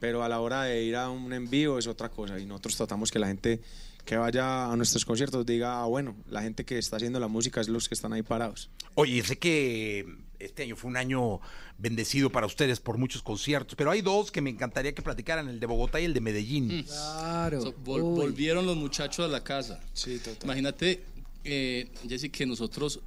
pero 0.00 0.22
a 0.24 0.28
la 0.28 0.40
hora 0.40 0.62
de 0.64 0.82
ir 0.84 0.96
a 0.96 1.08
un 1.10 1.32
envío 1.32 1.78
es 1.78 1.86
otra 1.86 2.08
cosa 2.08 2.38
y 2.38 2.46
nosotros 2.46 2.76
tratamos 2.76 3.10
que 3.10 3.18
la 3.18 3.28
gente 3.28 3.60
que 4.04 4.16
vaya 4.16 4.72
a 4.72 4.76
nuestros 4.76 5.04
conciertos 5.04 5.46
diga, 5.46 5.80
ah, 5.80 5.86
bueno, 5.86 6.16
la 6.28 6.42
gente 6.42 6.64
que 6.64 6.76
está 6.78 6.96
haciendo 6.96 7.20
la 7.20 7.28
música 7.28 7.60
es 7.60 7.68
los 7.68 7.88
que 7.88 7.94
están 7.94 8.12
ahí 8.12 8.22
parados. 8.22 8.68
Oye, 8.96 9.22
sé 9.22 9.38
que 9.38 10.04
este 10.40 10.64
año 10.64 10.74
fue 10.74 10.90
un 10.90 10.96
año 10.96 11.40
bendecido 11.78 12.28
para 12.30 12.46
ustedes 12.46 12.80
por 12.80 12.98
muchos 12.98 13.22
conciertos, 13.22 13.76
pero 13.76 13.92
hay 13.92 14.02
dos 14.02 14.32
que 14.32 14.40
me 14.40 14.50
encantaría 14.50 14.92
que 14.92 15.02
platicaran, 15.02 15.48
el 15.48 15.60
de 15.60 15.66
Bogotá 15.66 16.00
y 16.00 16.04
el 16.06 16.14
de 16.14 16.20
Medellín. 16.20 16.82
Claro. 16.82 17.62
So, 17.62 17.74
vol- 17.84 18.02
Uy. 18.02 18.16
volvieron 18.16 18.66
los 18.66 18.76
muchachos 18.76 19.24
a 19.24 19.28
la 19.28 19.44
casa. 19.44 19.78
Sí, 19.92 20.18
total. 20.18 20.42
Imagínate, 20.44 21.04
eh, 21.44 21.88
Jessy, 22.08 22.28
que 22.30 22.44
nosotros 22.44 22.98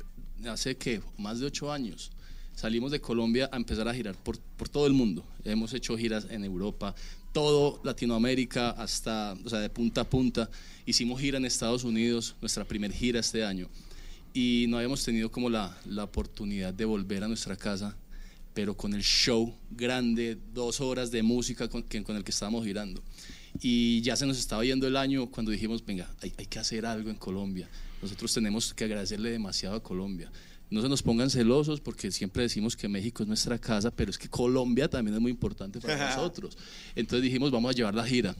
hace 0.48 0.78
que 0.78 1.02
más 1.18 1.42
de 1.42 1.48
ocho 1.48 1.74
años 1.74 2.12
salimos 2.56 2.92
de 2.92 3.02
Colombia 3.02 3.50
a 3.52 3.58
empezar 3.58 3.88
a 3.88 3.94
girar 3.94 4.16
por, 4.16 4.40
por 4.40 4.70
todo 4.70 4.88
el 4.88 4.94
mundo. 4.94 5.24
Hemos 5.44 5.74
hecho 5.74 5.98
giras 5.98 6.28
en 6.30 6.44
Europa, 6.44 6.96
todo 7.34 7.82
Latinoamérica, 7.84 8.72
hasta, 8.72 9.38
o 9.44 9.50
sea, 9.50 9.60
de 9.60 9.70
punta 9.70 10.02
a 10.02 10.10
punta. 10.10 10.50
Hicimos 10.86 11.20
gira 11.20 11.38
en 11.38 11.46
Estados 11.46 11.84
Unidos, 11.84 12.36
nuestra 12.42 12.66
primer 12.66 12.92
gira 12.92 13.20
este 13.20 13.44
año. 13.44 13.70
Y 14.34 14.66
no 14.70 14.78
habíamos 14.78 15.04
tenido 15.04 15.30
como 15.30 15.50
la, 15.50 15.78
la 15.86 16.06
oportunidad 16.06 16.74
de 16.74 16.86
volver 16.86 17.24
a 17.24 17.28
nuestra 17.28 17.56
casa, 17.56 17.96
pero 18.54 18.76
con 18.76 18.94
el 18.94 19.04
show 19.04 19.54
grande, 19.70 20.38
dos 20.54 20.80
horas 20.80 21.12
de 21.12 21.24
música 21.24 21.68
con, 21.68 21.84
con 21.84 22.16
el 22.16 22.24
que 22.24 22.32
estábamos 22.32 22.66
girando. 22.66 23.04
Y 23.62 24.02
ya 24.02 24.16
se 24.16 24.26
nos 24.26 24.38
estaba 24.38 24.64
yendo 24.64 24.88
el 24.88 24.98
año 24.98 25.30
cuando 25.30 25.52
dijimos, 25.52 25.86
venga, 25.86 26.10
hay, 26.22 26.34
hay 26.38 26.46
que 26.46 26.60
hacer 26.60 26.86
algo 26.86 27.10
en 27.10 27.18
Colombia. 27.18 27.70
Nosotros 28.02 28.34
tenemos 28.34 28.74
que 28.74 28.86
agradecerle 28.86 29.30
demasiado 29.30 29.76
a 29.76 29.84
Colombia. 29.84 30.32
No 30.72 30.82
se 30.82 30.90
nos 30.90 31.04
pongan 31.04 31.30
celosos 31.30 31.80
porque 31.80 32.12
siempre 32.12 32.44
decimos 32.44 32.76
que 32.76 32.88
México 32.88 33.22
es 33.24 33.28
nuestra 33.28 33.58
casa, 33.60 33.92
pero 33.92 34.10
es 34.12 34.18
que 34.18 34.28
Colombia 34.30 34.88
también 34.90 35.16
es 35.16 35.22
muy 35.22 35.32
importante 35.32 35.80
para 35.80 36.10
nosotros. 36.16 36.58
Entonces 36.96 37.24
dijimos, 37.24 37.52
vamos 37.52 37.70
a 37.70 37.74
llevar 37.74 37.94
la 37.96 38.06
gira. 38.06 38.36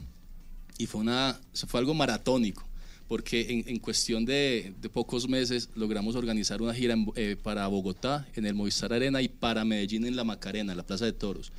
Y 0.78 0.88
fue, 0.88 1.02
una, 1.02 1.40
fue 1.68 1.80
algo 1.80 1.94
maratónico, 1.94 2.68
porque 3.08 3.42
en, 3.50 3.64
en 3.70 3.80
cuestión 3.80 4.26
de, 4.26 4.74
de 4.82 4.90
pocos 4.90 5.30
meses 5.30 5.70
logramos 5.76 6.16
organizar 6.16 6.62
una 6.62 6.74
gira 6.74 6.96
en- 6.96 7.08
eh, 7.16 7.38
para 7.42 7.66
Bogotá, 7.68 8.28
en 8.36 8.46
el 8.46 8.56
Movistar 8.56 8.92
Arena, 8.92 9.22
y 9.22 9.30
para 9.30 9.64
Medellín 9.64 10.06
en 10.06 10.16
la 10.18 10.24
Macarena, 10.26 10.74
en 10.74 10.78
la 10.78 10.86
Plaza 10.86 11.06
de 11.06 11.14
Toros. 11.14 11.52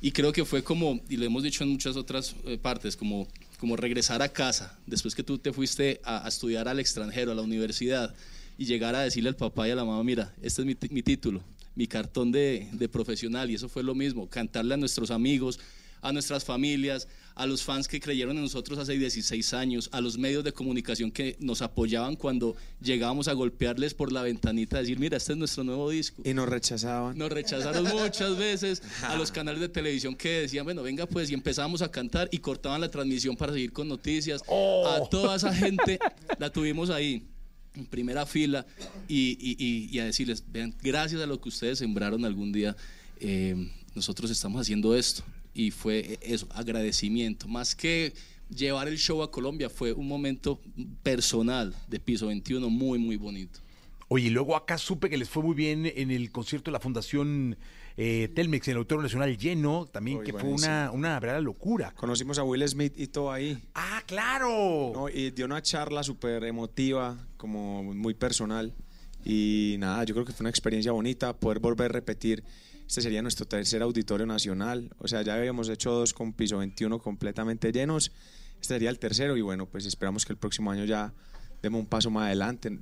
Y 0.00 0.10
creo 0.10 0.32
que 0.32 0.44
fue 0.44 0.64
como, 0.64 1.00
y 1.08 1.16
lo 1.18 1.24
hemos 1.26 1.44
dicho 1.44 1.62
en 1.62 1.70
muchas 1.70 1.94
otras 1.96 2.34
eh, 2.46 2.58
partes, 2.58 2.96
como, 2.96 3.28
como 3.58 3.76
regresar 3.76 4.20
a 4.22 4.28
casa, 4.30 4.76
después 4.86 5.14
que 5.14 5.22
tú 5.22 5.38
te 5.38 5.52
fuiste 5.52 6.00
a, 6.02 6.24
a 6.24 6.28
estudiar 6.28 6.66
al 6.66 6.80
extranjero, 6.80 7.30
a 7.30 7.34
la 7.36 7.42
universidad, 7.42 8.12
y 8.62 8.64
llegar 8.64 8.94
a 8.94 9.00
decirle 9.00 9.28
al 9.28 9.34
papá 9.34 9.66
y 9.66 9.72
a 9.72 9.74
la 9.74 9.84
mamá, 9.84 10.04
mira, 10.04 10.32
este 10.40 10.62
es 10.62 10.66
mi, 10.66 10.76
mi 10.90 11.02
título, 11.02 11.42
mi 11.74 11.88
cartón 11.88 12.30
de, 12.30 12.68
de 12.72 12.88
profesional, 12.88 13.50
y 13.50 13.54
eso 13.54 13.68
fue 13.68 13.82
lo 13.82 13.92
mismo, 13.92 14.28
cantarle 14.28 14.74
a 14.74 14.76
nuestros 14.76 15.10
amigos, 15.10 15.58
a 16.00 16.12
nuestras 16.12 16.44
familias, 16.44 17.08
a 17.34 17.44
los 17.46 17.64
fans 17.64 17.88
que 17.88 17.98
creyeron 17.98 18.36
en 18.36 18.42
nosotros 18.42 18.78
hace 18.78 18.96
16 18.96 19.52
años, 19.54 19.88
a 19.90 20.00
los 20.00 20.16
medios 20.16 20.44
de 20.44 20.52
comunicación 20.52 21.10
que 21.10 21.36
nos 21.40 21.60
apoyaban 21.60 22.14
cuando 22.14 22.54
llegábamos 22.80 23.26
a 23.26 23.32
golpearles 23.32 23.94
por 23.94 24.12
la 24.12 24.22
ventanita, 24.22 24.78
decir, 24.78 25.00
mira, 25.00 25.16
este 25.16 25.32
es 25.32 25.38
nuestro 25.38 25.64
nuevo 25.64 25.90
disco. 25.90 26.22
Y 26.24 26.32
nos 26.32 26.48
rechazaban. 26.48 27.18
Nos 27.18 27.32
rechazaron 27.32 27.82
muchas 27.82 28.38
veces 28.38 28.80
a 29.02 29.16
los 29.16 29.32
canales 29.32 29.60
de 29.60 29.68
televisión 29.70 30.14
que 30.14 30.42
decían, 30.42 30.64
bueno, 30.64 30.84
venga 30.84 31.06
pues, 31.06 31.30
y 31.30 31.34
empezamos 31.34 31.82
a 31.82 31.90
cantar 31.90 32.28
y 32.30 32.38
cortaban 32.38 32.80
la 32.80 32.90
transmisión 32.90 33.36
para 33.36 33.52
seguir 33.52 33.72
con 33.72 33.88
noticias. 33.88 34.40
A 34.42 35.00
toda 35.10 35.34
esa 35.34 35.52
gente 35.52 35.98
la 36.38 36.50
tuvimos 36.50 36.90
ahí 36.90 37.26
en 37.74 37.86
primera 37.86 38.26
fila 38.26 38.66
y, 39.08 39.36
y- 39.40 39.88
y- 39.90 39.98
a 39.98 40.04
decirles, 40.04 40.44
vean, 40.52 40.74
gracias 40.82 41.20
a 41.22 41.26
lo 41.26 41.40
que 41.40 41.48
ustedes 41.48 41.78
sembraron 41.78 42.24
algún 42.24 42.52
día, 42.52 42.76
eh, 43.20 43.54
nosotros 43.94 44.30
estamos 44.30 44.60
haciendo 44.60 44.94
esto. 44.96 45.22
Y 45.54 45.70
fue 45.70 46.18
eso, 46.22 46.46
agradecimiento. 46.50 47.46
Más 47.48 47.74
que 47.74 48.14
llevar 48.54 48.88
el 48.88 48.98
show 48.98 49.22
a 49.22 49.30
Colombia, 49.30 49.68
fue 49.68 49.92
un 49.92 50.08
momento 50.08 50.60
personal 51.02 51.74
de 51.88 52.00
Piso 52.00 52.26
21 52.26 52.68
muy, 52.70 52.98
muy 52.98 53.16
bonito. 53.16 53.60
Oye, 54.08 54.26
y 54.26 54.30
luego 54.30 54.56
acá 54.56 54.76
supe 54.78 55.08
que 55.08 55.16
les 55.16 55.28
fue 55.28 55.42
muy 55.42 55.54
bien 55.54 55.90
en 55.94 56.10
el 56.10 56.30
concierto 56.30 56.70
de 56.70 56.72
la 56.72 56.80
Fundación 56.80 57.56
eh, 57.96 58.28
Telmex 58.34 58.68
en 58.68 58.72
el 58.72 58.78
Auditorio 58.78 59.02
Nacional 59.02 59.36
lleno, 59.36 59.86
también 59.86 60.18
Uy, 60.18 60.24
que 60.24 60.32
fue 60.32 60.42
buenísimo. 60.42 60.72
una, 60.72 60.90
una 60.92 61.14
verdadera 61.20 61.40
locura. 61.40 61.92
Conocimos 61.96 62.38
a 62.38 62.44
Will 62.44 62.66
Smith 62.68 62.94
y 62.96 63.08
todo 63.08 63.30
ahí. 63.32 63.58
¡Ah, 63.74 64.02
claro! 64.06 64.92
No, 64.94 65.08
y 65.08 65.30
dio 65.30 65.44
una 65.46 65.60
charla 65.62 66.02
súper 66.02 66.44
emotiva, 66.44 67.16
como 67.36 67.82
muy 67.82 68.14
personal. 68.14 68.74
Y 69.24 69.76
nada, 69.78 70.04
yo 70.04 70.14
creo 70.14 70.26
que 70.26 70.32
fue 70.32 70.44
una 70.44 70.50
experiencia 70.50 70.92
bonita 70.92 71.32
poder 71.36 71.58
volver 71.60 71.90
a 71.90 71.94
repetir. 71.94 72.42
Este 72.86 73.00
sería 73.02 73.22
nuestro 73.22 73.46
tercer 73.46 73.82
auditorio 73.82 74.26
nacional. 74.26 74.90
O 74.98 75.08
sea, 75.08 75.22
ya 75.22 75.34
habíamos 75.34 75.68
hecho 75.68 75.92
dos 75.92 76.12
con 76.12 76.32
piso 76.32 76.58
21 76.58 76.98
completamente 76.98 77.72
llenos. 77.72 78.12
Este 78.60 78.74
sería 78.74 78.90
el 78.90 78.98
tercero 78.98 79.36
y 79.36 79.40
bueno, 79.40 79.66
pues 79.66 79.86
esperamos 79.86 80.24
que 80.24 80.32
el 80.32 80.38
próximo 80.38 80.70
año 80.70 80.84
ya 80.84 81.12
demos 81.62 81.80
un 81.80 81.86
paso 81.86 82.10
más 82.10 82.26
adelante. 82.26 82.78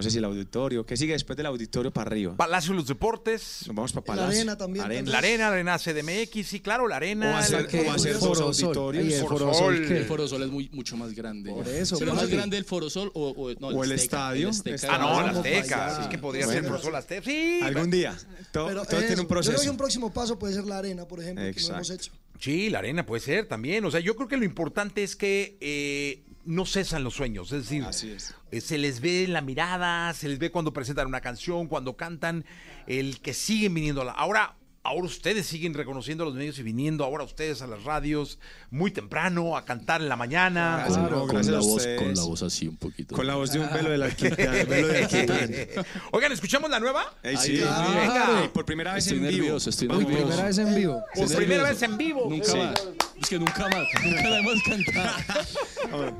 No 0.00 0.04
sé 0.04 0.10
si 0.10 0.18
el 0.18 0.24
auditorio. 0.24 0.84
¿Qué 0.86 0.96
sigue 0.96 1.12
después 1.12 1.36
del 1.36 1.46
auditorio 1.46 1.92
para 1.92 2.08
arriba? 2.10 2.34
Palacio 2.36 2.70
de 2.72 2.76
los 2.78 2.86
Deportes. 2.86 3.64
Nos 3.66 3.76
vamos 3.76 3.92
para 3.92 4.00
La 4.02 4.06
Palacio. 4.22 4.40
Arena 4.40 4.56
también, 4.56 4.84
Arena. 4.86 5.10
La 5.10 5.18
Arena, 5.18 5.48
la 5.50 5.54
Arena 5.54 5.78
CDMX, 5.78 6.46
sí, 6.46 6.60
claro, 6.60 6.88
la 6.88 6.96
Arena. 6.96 7.28
O 7.28 7.32
va 7.34 7.38
a 7.40 7.42
ser, 7.42 7.66
que- 7.66 7.80
o 7.80 7.94
el 7.94 8.02
dos 8.12 8.18
Foro 8.18 8.34
Sol. 8.52 8.66
auditorios. 8.68 9.04
Ahí 9.04 9.12
el 9.12 9.20
Foro 9.20 9.38
Foro 9.38 9.54
Sol. 9.54 9.76
Sol, 9.76 9.86
¿qué? 9.88 9.96
El 9.98 10.04
Foro 10.06 10.28
Sol 10.28 10.42
es 10.42 10.50
muy, 10.50 10.68
mucho 10.72 10.96
más 10.96 11.12
grande. 11.14 11.50
Por 11.52 11.68
eso, 11.68 11.98
Pero 11.98 12.14
más 12.14 12.28
grande 12.28 12.56
el 12.56 12.64
Foro 12.64 12.88
Sol 12.88 13.10
o, 13.14 13.28
o- 13.30 13.52
no, 13.60 13.68
O 13.68 13.84
el 13.84 13.92
Azteca, 13.92 14.02
estadio. 14.04 14.48
Azteca. 14.48 14.86
Ah, 14.90 14.98
no, 14.98 15.20
la 15.20 15.30
Azteca. 15.38 16.02
Es 16.02 16.08
que 16.08 16.18
podría 16.18 16.46
Bueno. 16.46 16.60
ser 16.60 16.68
profesor 16.70 16.96
Azteca. 16.96 17.22
Sí. 17.24 17.60
Algún 17.62 17.90
día. 17.90 18.16
Todo, 18.52 18.66
Pero 18.68 18.84
todo 18.84 18.98
tiene 18.98 19.04
eso, 19.06 19.14
un 19.14 19.18
Yo 19.24 19.28
creo 19.28 19.42
proceso. 19.42 19.62
que 19.62 19.70
un 19.70 19.76
próximo 19.76 20.12
paso 20.12 20.38
puede 20.38 20.54
ser 20.54 20.64
la 20.64 20.78
arena, 20.78 21.06
por 21.06 21.20
ejemplo, 21.20 21.44
que 21.44 21.50
Exacto. 21.50 21.72
no 21.72 21.76
hemos 21.78 21.90
hecho. 21.90 22.12
Sí, 22.38 22.70
la 22.70 22.78
arena 22.78 23.04
puede 23.04 23.20
ser 23.20 23.46
también. 23.46 23.84
O 23.84 23.90
sea, 23.90 24.00
yo 24.00 24.16
creo 24.16 24.26
que 24.26 24.38
lo 24.38 24.44
importante 24.46 25.02
es 25.02 25.14
que 25.14 25.58
eh, 25.60 26.22
no 26.44 26.64
cesan 26.66 27.04
los 27.04 27.14
sueños. 27.14 27.52
Es 27.52 27.62
decir, 27.64 27.84
Así 27.84 28.10
es. 28.10 28.34
eh, 28.50 28.60
se 28.60 28.78
les 28.78 29.00
ve 29.00 29.24
en 29.24 29.32
la 29.32 29.40
mirada, 29.40 30.12
se 30.14 30.28
les 30.28 30.38
ve 30.38 30.50
cuando 30.50 30.72
presentan 30.72 31.06
una 31.06 31.20
canción, 31.20 31.66
cuando 31.68 31.96
cantan, 31.96 32.44
el 32.86 33.20
que 33.20 33.34
siguen 33.34 33.74
viniendo 33.74 34.02
a 34.02 34.04
la. 34.06 34.12
Ahora, 34.12 34.56
ahora 34.82 35.06
ustedes 35.06 35.46
siguen 35.46 35.74
reconociendo 35.74 36.24
a 36.24 36.26
los 36.26 36.34
medios 36.34 36.58
y 36.58 36.62
viniendo 36.62 37.04
ahora 37.04 37.24
ustedes 37.24 37.60
a 37.62 37.66
las 37.66 37.84
radios 37.84 38.38
muy 38.70 38.90
temprano 38.90 39.56
a 39.56 39.64
cantar 39.64 40.00
en 40.00 40.08
la 40.08 40.16
mañana. 40.16 40.84
Claro. 40.86 41.20
con, 41.20 41.28
gracias 41.28 41.52
la 41.52 41.58
a 41.58 41.60
voz, 41.60 41.76
ustedes. 41.76 42.00
con 42.00 42.14
la 42.14 42.22
voz 42.22 42.42
así 42.42 42.66
un 42.68 42.76
poquito. 42.76 43.14
Con 43.14 43.26
la 43.26 43.34
voz 43.34 43.52
de 43.52 43.60
un 43.60 43.70
velo 43.72 43.90
de 43.90 44.04
alquitrán. 44.04 45.54
Oigan, 46.12 46.32
¿escuchamos 46.32 46.70
la 46.70 46.80
nueva? 46.80 47.04
Ay, 47.22 47.36
sí. 47.36 47.58
claro. 47.58 47.90
Venga. 48.00 48.50
Por 48.52 48.64
primera 48.64 48.94
vez 48.94 49.04
Estoy 49.06 49.18
en 49.18 49.24
vivo. 49.28 49.36
nervioso, 49.42 49.70
estoy 49.70 49.88
nervioso. 49.88 50.16
Primera 50.16 50.44
vez 50.44 50.58
en 50.58 50.74
vivo. 50.74 51.02
Por 51.14 51.24
Estoy 51.24 51.36
primera 51.36 51.62
nervioso. 51.64 51.80
vez 51.80 51.90
en 51.90 51.98
vivo. 51.98 52.26
Nunca 52.30 52.44
Sí. 52.46 52.56
más. 52.58 52.88
Es 53.20 53.28
que 53.28 53.38
nunca 53.38 53.68
más. 53.68 53.86
Nunca 54.04 54.28
la 54.30 54.38
hemos 54.38 54.62
cantado. 54.62 56.16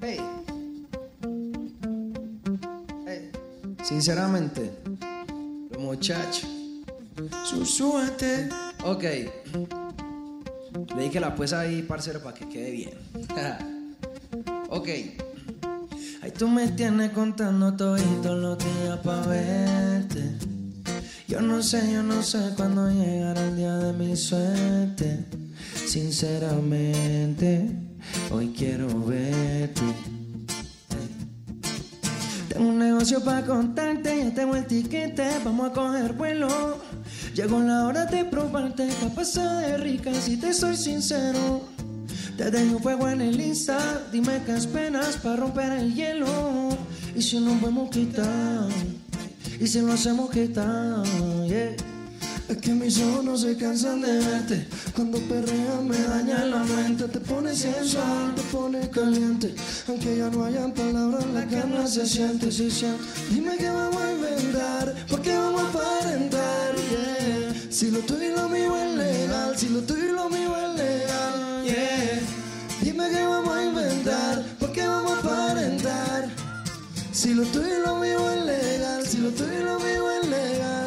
Hey. 0.00 0.20
Hey. 3.06 3.30
Sinceramente, 3.82 4.70
los 5.74 5.82
muchachos. 5.82 6.46
Susúate. 7.44 8.48
Ok. 8.84 9.04
Le 10.96 11.02
dije 11.02 11.20
la 11.20 11.34
pues 11.34 11.52
ahí, 11.52 11.82
parcero, 11.82 12.20
para 12.22 12.34
que 12.34 12.48
quede 12.48 12.70
bien. 12.70 12.94
ok. 14.68 14.88
Ay, 16.22 16.30
tú 16.36 16.48
me 16.48 16.68
tienes 16.68 17.10
contando 17.10 17.74
toditos 17.74 18.38
los 18.38 18.58
días 18.58 18.98
pa' 19.02 19.20
verte. 19.26 20.32
Yo 21.28 21.40
no 21.40 21.62
sé, 21.62 21.92
yo 21.92 22.02
no 22.02 22.22
sé 22.22 22.38
cuándo 22.56 22.90
llegará 22.90 23.44
el 23.44 23.56
día 23.56 23.76
de 23.76 23.92
mi 23.92 24.16
suerte. 24.16 25.24
Sinceramente, 25.86 27.70
hoy 28.30 28.52
quiero 28.56 28.88
verte. 29.04 30.13
Un 32.64 32.78
negocio 32.78 33.22
para 33.22 33.44
contarte, 33.44 34.24
ya 34.24 34.32
tengo 34.32 34.56
el 34.56 34.64
tiquete, 34.64 35.28
vamos 35.44 35.68
a 35.68 35.72
coger 35.74 36.14
vuelo. 36.14 36.48
Llegó 37.34 37.60
la 37.60 37.84
hora 37.84 38.06
de 38.06 38.24
probarte, 38.24 38.88
pasa 39.14 39.58
de 39.58 39.76
rica, 39.76 40.14
si 40.14 40.38
te 40.38 40.54
soy 40.54 40.74
sincero. 40.74 41.60
Te 42.38 42.50
dejo 42.50 42.78
fuego 42.78 43.06
en 43.10 43.20
el 43.20 43.38
Insta, 43.38 43.78
dime 44.10 44.40
qué 44.46 44.56
esperas 44.56 45.18
para 45.18 45.36
romper 45.36 45.72
el 45.72 45.94
hielo. 45.94 46.70
Y 47.14 47.20
si 47.20 47.38
nos 47.38 47.60
podemos 47.60 47.90
quitar, 47.90 48.70
y 49.60 49.66
si 49.66 49.82
lo 49.82 49.92
hacemos 49.92 50.30
quitar, 50.30 51.04
yeah. 51.46 51.93
Es 52.46 52.58
que 52.58 52.72
mis 52.72 53.00
ojos 53.00 53.24
no 53.24 53.36
se 53.38 53.56
cansan 53.56 54.02
de 54.02 54.18
verte. 54.18 54.68
Cuando 54.94 55.18
perreas 55.20 55.82
me 55.82 55.98
daña 55.98 56.44
la 56.44 56.62
mente. 56.64 57.08
Te 57.08 57.18
pone 57.20 57.54
sensual, 57.54 58.34
te 58.34 58.42
pone 58.42 58.90
caliente. 58.90 59.54
Aunque 59.88 60.18
ya 60.18 60.28
no 60.28 60.44
hayan 60.44 60.72
palabras, 60.72 61.26
la 61.32 61.44
gana 61.46 61.86
se 61.86 62.06
siente, 62.06 62.52
se 62.52 62.70
siente. 62.70 63.02
Dime 63.30 63.56
que 63.56 63.70
vamos 63.70 64.02
a 64.02 64.12
inventar, 64.12 64.94
porque 65.08 65.34
vamos 65.34 65.62
a 65.62 65.68
aparentar, 65.68 66.74
yeah. 66.90 67.54
Si 67.70 67.90
lo 67.90 68.00
tuyo 68.00 68.24
y 68.24 68.36
lo 68.36 68.48
mío 68.50 68.76
es 68.76 68.96
legal, 68.96 69.58
si 69.58 69.68
lo 69.70 69.80
tuyo 69.80 70.04
y 70.04 70.12
lo 70.12 70.28
mío 70.28 70.54
es 70.56 70.78
legal, 70.78 71.64
yeah. 71.64 72.20
Dime 72.82 73.08
que 73.08 73.24
vamos 73.24 73.56
a 73.56 73.64
inventar, 73.64 74.44
porque 74.60 74.86
vamos 74.86 75.12
a 75.12 75.18
aparentar. 75.18 76.28
Si 77.10 77.32
lo 77.32 77.44
tuyo 77.44 77.78
y 77.78 77.86
lo 77.86 77.96
mío 77.96 78.30
es 78.32 78.44
legal, 78.44 79.06
si 79.06 79.16
lo 79.16 79.30
tuyo 79.30 79.60
y 79.60 79.64
lo 79.64 79.80
mío 79.80 80.10
es 80.10 80.28
legal. 80.28 80.83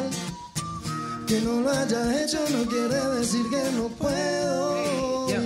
Que 1.28 1.42
no 1.42 1.60
lo 1.60 1.70
haya 1.70 2.24
hecho 2.24 2.38
no 2.50 2.64
quiere 2.64 2.98
decir 3.18 3.44
que 3.50 3.62
no 3.76 3.88
puedo. 3.88 5.28
yeah. 5.28 5.38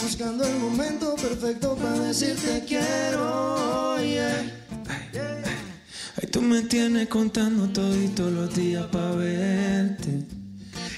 Buscando 0.00 0.44
el 0.44 0.56
momento 0.60 1.16
perfecto 1.16 1.74
para 1.74 1.98
decirte 1.98 2.64
quiero. 2.64 3.98
yeah. 4.04 4.52
Ay, 6.22 6.28
tú 6.30 6.40
me 6.42 6.62
tienes 6.62 7.08
contando 7.08 7.68
toditos 7.70 8.30
los 8.30 8.54
días 8.54 8.86
para 8.86 9.16
verte. 9.16 10.26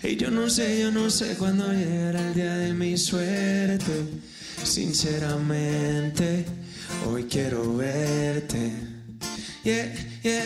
Y 0.03 0.17
yo 0.17 0.31
no 0.31 0.51
sé, 0.51 0.79
yo 0.79 0.91
no 0.91 1.09
sé 1.09 1.35
cuándo 1.37 1.73
llegará 1.73 2.21
el 2.29 2.35
día 2.35 2.55
de 2.55 2.75
mi 2.75 2.99
suerte. 2.99 4.05
Sinceramente, 4.63 6.45
hoy 7.07 7.25
quiero 7.25 7.75
verte. 7.77 8.73
Yeah, 9.65 9.91
yeah. 10.23 10.45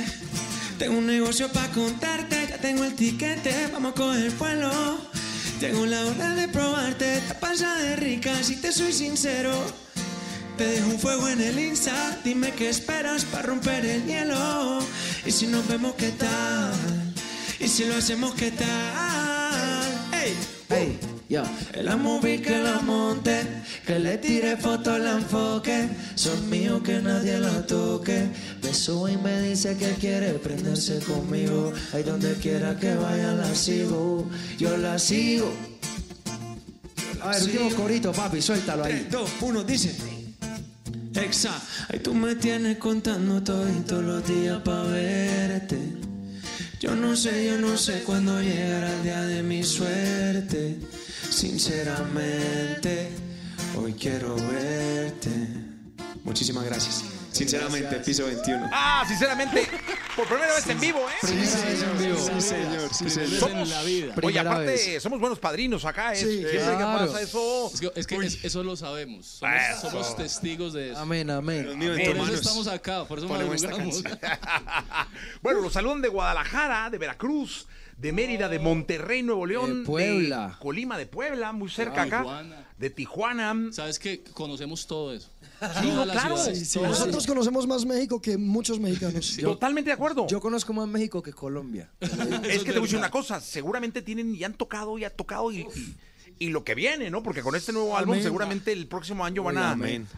Tengo 0.83 0.99
un 0.99 1.07
negocio 1.07 1.49
para 1.49 1.69
contarte, 1.69 2.45
ya 2.51 2.59
tengo 2.59 2.83
el 2.83 2.97
tiquete, 2.97 3.69
vamos 3.73 3.93
a 3.93 3.95
coger 3.95 4.33
vuelo. 4.33 4.99
Tengo 5.61 5.87
la 5.87 6.05
hora 6.05 6.35
de 6.35 6.49
probarte, 6.49 7.21
te 7.21 7.35
pasa 7.35 7.77
de 7.77 7.95
rica, 7.95 8.43
si 8.43 8.57
te 8.57 8.73
soy 8.73 8.93
sincero. 8.93 9.53
Te 10.59 10.67
dejo 10.67 10.89
un 10.89 10.99
fuego 10.99 11.29
en 11.29 11.41
el 11.41 11.57
Insta, 11.57 12.19
dime 12.25 12.51
qué 12.55 12.69
esperas 12.69 13.25
para 13.27 13.45
romper 13.45 13.87
el 13.87 14.05
hielo. 14.07 14.81
Y 15.25 15.31
si 15.31 15.47
nos 15.47 15.69
vemos, 15.69 15.95
¿qué 15.95 16.09
tal? 16.09 16.75
Y 17.61 17.69
si 17.69 17.85
lo 17.85 17.95
hacemos, 17.95 18.35
¿qué 18.35 18.51
tal? 18.51 19.85
Hey, 20.11 20.35
hey, 20.69 20.99
yo. 21.33 21.43
La 21.83 21.97
movie 21.97 22.41
que 22.41 22.59
la 22.59 22.81
monte, 22.81 23.43
que 23.87 23.99
le 23.99 24.19
tire 24.19 24.57
foto, 24.57 24.99
la 24.99 25.13
enfoque. 25.13 25.89
Son 26.15 26.49
míos 26.51 26.83
que 26.85 27.01
nadie 27.01 27.39
la 27.39 27.67
toque. 27.67 28.29
Me 28.63 28.75
sube 28.75 29.13
y 29.13 29.17
me 29.17 29.41
dice 29.41 29.77
que 29.77 29.93
quiere 29.95 30.35
prenderse 30.35 30.99
conmigo. 31.01 31.73
Ahí 31.93 32.03
donde 32.03 32.35
quiera 32.35 32.79
que 32.79 32.95
vaya 32.95 33.33
la 33.33 33.55
sigo. 33.55 34.29
Yo 34.59 34.77
la 34.77 34.99
sigo. 34.99 35.51
A 37.23 37.31
ver, 37.31 37.43
último 37.43 37.71
corito, 37.71 38.13
papi, 38.13 38.43
suéltalo 38.43 38.85
ahí. 38.85 39.07
3, 39.09 39.11
2, 39.11 39.31
1, 39.41 39.65
dice. 39.65 39.97
Exa. 41.15 41.55
Ay, 41.89 42.01
tú 42.01 42.15
me 42.15 42.35
tienes 42.37 42.79
contando 42.79 43.43
todos 43.43 44.05
los 44.05 44.27
días 44.27 44.61
para 44.63 44.83
verte. 44.85 45.79
Yo 46.81 46.97
no 46.97 47.15
sé, 47.15 47.47
yo 47.47 47.59
no 47.59 47.77
sé 47.77 48.03
cuándo 48.03 48.43
llegará 48.43 48.93
el 48.93 49.03
día 49.05 49.23
de 49.23 49.43
mi 49.45 49.63
suerte. 49.63 50.81
Sinceramente, 51.33 53.09
hoy 53.77 53.95
quiero 53.95 54.37
verte. 54.37 55.31
Muchísimas 56.25 56.65
gracias. 56.65 57.05
Sinceramente, 57.33 57.97
piso 58.01 58.27
21. 58.27 58.69
Ah, 58.71 59.03
sinceramente, 59.09 59.67
por 60.15 60.27
primera 60.29 60.55
vez 60.55 60.67
en 60.67 60.79
vivo, 60.79 60.99
¿eh? 61.01 61.27
En 61.27 61.99
vivo. 61.99 62.19
Sí, 62.19 62.41
señor, 62.43 62.95
sí, 62.95 63.09
señor. 63.09 63.39
Somos, 63.41 63.55
en 63.63 63.71
la 63.71 63.83
vida. 63.83 64.07
Oye, 64.09 64.15
Primera 64.15 64.51
aparte, 64.51 64.67
vez. 64.67 65.03
somos 65.03 65.19
buenos 65.19 65.39
padrinos 65.39 65.87
acá, 65.87 66.13
¿eh? 66.13 66.17
Sí, 66.17 66.25
Siempre 66.41 66.59
claro. 66.61 67.07
pasa 67.07 67.23
eso... 67.23 67.71
Es 67.73 67.81
que, 67.81 67.93
es 67.97 68.07
que 68.07 68.17
es- 68.17 68.45
eso 68.45 68.63
lo 68.63 68.77
sabemos. 68.77 69.27
Somos, 69.27 69.57
Eso. 69.79 69.91
somos 69.91 70.17
testigos 70.17 70.75
de 70.75 70.91
eso. 70.91 71.01
Amén, 71.01 71.31
amén. 71.31 71.77
Mío, 71.79 71.95
en 71.95 71.99
Por 71.99 72.05
tus 72.05 72.15
eso 72.15 72.19
manos. 72.25 72.41
estamos 72.41 72.67
acá, 72.69 73.05
por 73.07 73.19
eso 73.19 73.27
Ponemos 73.27 73.55
esta 73.57 73.69
madrugamos. 73.71 74.03
bueno, 75.43 75.61
los 75.61 75.73
saludan 75.73 76.03
de 76.03 76.09
Guadalajara, 76.09 76.91
de 76.91 76.99
Veracruz, 76.99 77.67
de 77.97 78.13
Mérida, 78.13 78.49
de 78.49 78.59
Monterrey, 78.59 79.23
Nuevo 79.23 79.47
León, 79.47 79.81
De 79.81 79.87
Puebla. 79.87 80.57
Colima 80.61 80.99
de 80.99 81.07
Puebla, 81.07 81.53
muy 81.53 81.69
cerca 81.71 82.03
acá, 82.03 82.21
Tijuana. 82.23 82.67
de 82.79 82.91
Tijuana. 82.91 83.73
¿Sabes 83.73 83.99
que 83.99 84.23
Conocemos 84.35 84.87
todo 84.87 85.13
eso. 85.13 85.29
Sí, 85.81 85.87
no, 85.95 86.03
claro. 86.05 86.37
Sí, 86.37 86.65
sí, 86.65 86.81
Nosotros 86.81 87.25
conocemos 87.27 87.67
más 87.69 87.85
México 87.85 88.21
que 88.21 88.37
muchos 88.37 88.81
mexicanos. 88.81 89.37
Totalmente 89.41 89.91
de 89.91 89.95
acuerdo. 89.95 90.27
Yo 90.27 90.41
conozco 90.41 90.73
más 90.73 90.89
México 90.89 91.23
que 91.23 91.33
Colombia. 91.33 91.89
es 92.01 92.65
que 92.65 92.73
te 92.73 92.73
voy 92.73 92.79
a 92.81 92.83
decir 92.83 92.99
una 92.99 93.11
cosa, 93.11 93.41
seguramente 93.41 94.03
tienen 94.03 94.35
y 94.35 94.43
han 94.43 94.55
tocado 94.55 94.99
y 94.99 95.05
han 95.05 95.13
tocado 95.15 95.53
y, 95.53 95.61
y- 95.61 95.97
y 96.39 96.49
lo 96.49 96.65
que 96.65 96.75
viene, 96.75 97.09
¿no? 97.11 97.23
Porque 97.23 97.41
con 97.43 97.55
este 97.55 97.73
nuevo 97.73 97.97
álbum 97.97 98.15
Amén. 98.15 98.25
seguramente 98.25 98.73
el 98.73 98.89
próximo 98.89 99.25
año 99.25 99.45
van 99.45 99.59
a, 99.59 99.77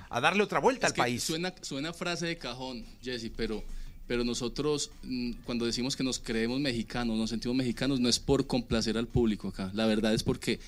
a 0.08 0.20
darle 0.22 0.42
otra 0.42 0.58
vuelta 0.60 0.87
Es 0.87 0.92
al 0.92 0.94
que 0.94 1.02
país. 1.02 1.22
Suena, 1.22 1.52
suena 1.60 1.92
frase 1.92 2.24
de 2.24 2.38
cajón, 2.38 2.82
Jesse, 3.02 3.30
pero, 3.37 3.62
pero 4.06 4.24
nosotros 4.24 4.90
mm, 5.02 5.32
cuando 5.44 5.64
decimos 5.66 5.96
que 5.96 6.04
nos 6.04 6.18
creemos 6.18 6.60
mexicanos, 6.60 7.16
nos 7.16 7.30
sentimos 7.30 7.56
mexicanos, 7.56 8.00
no 8.00 8.08
es 8.08 8.18
por 8.18 8.46
complacer 8.46 8.96
al 8.98 9.06
público 9.08 9.48
acá. 9.48 9.70
La 9.74 9.86
verdad 9.86 10.12
es 10.14 10.22
porque 10.22 10.58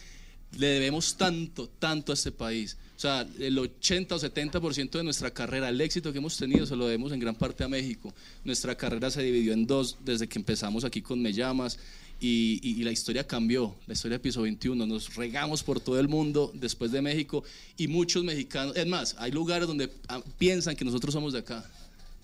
le 0.58 0.68
debemos 0.68 1.16
tanto, 1.16 1.68
tanto 1.78 2.12
a 2.12 2.14
este 2.14 2.32
país. 2.32 2.76
O 2.96 2.98
sea, 3.00 3.26
el 3.38 3.58
80 3.58 4.14
o 4.14 4.18
70% 4.18 4.90
de 4.90 5.04
nuestra 5.04 5.30
carrera, 5.30 5.68
el 5.68 5.78
éxito 5.82 6.12
que 6.12 6.18
hemos 6.18 6.36
tenido, 6.38 6.64
se 6.64 6.76
lo 6.76 6.86
debemos 6.86 7.12
en 7.12 7.20
gran 7.20 7.34
parte 7.34 7.62
a 7.62 7.68
México. 7.68 8.14
Nuestra 8.44 8.74
carrera 8.74 9.10
se 9.10 9.22
dividió 9.22 9.52
en 9.52 9.66
dos 9.66 9.98
desde 10.02 10.28
que 10.28 10.38
empezamos 10.38 10.84
aquí 10.84 11.02
con 11.02 11.20
Me 11.20 11.32
Llamas. 11.32 11.78
Y, 12.18 12.60
y- 12.62 12.82
la 12.82 12.92
historia 12.92 13.26
cambió, 13.26 13.76
la 13.86 13.92
historia 13.92 14.16
de 14.16 14.22
Piso 14.22 14.40
21. 14.40 14.86
Nos 14.86 15.14
regamos 15.16 15.62
por 15.62 15.80
todo 15.80 16.00
el 16.00 16.08
mundo 16.08 16.50
después 16.54 16.90
de 16.90 17.02
México 17.02 17.44
y 17.76 17.88
muchos 17.88 18.24
mexicanos. 18.24 18.74
Es 18.74 18.86
más, 18.86 19.14
hay 19.18 19.32
lugares 19.32 19.68
donde 19.68 19.90
ah, 20.08 20.22
piensan 20.38 20.74
que 20.76 20.86
nosotros 20.86 21.12
somos 21.12 21.34
de 21.34 21.40
acá. 21.40 21.70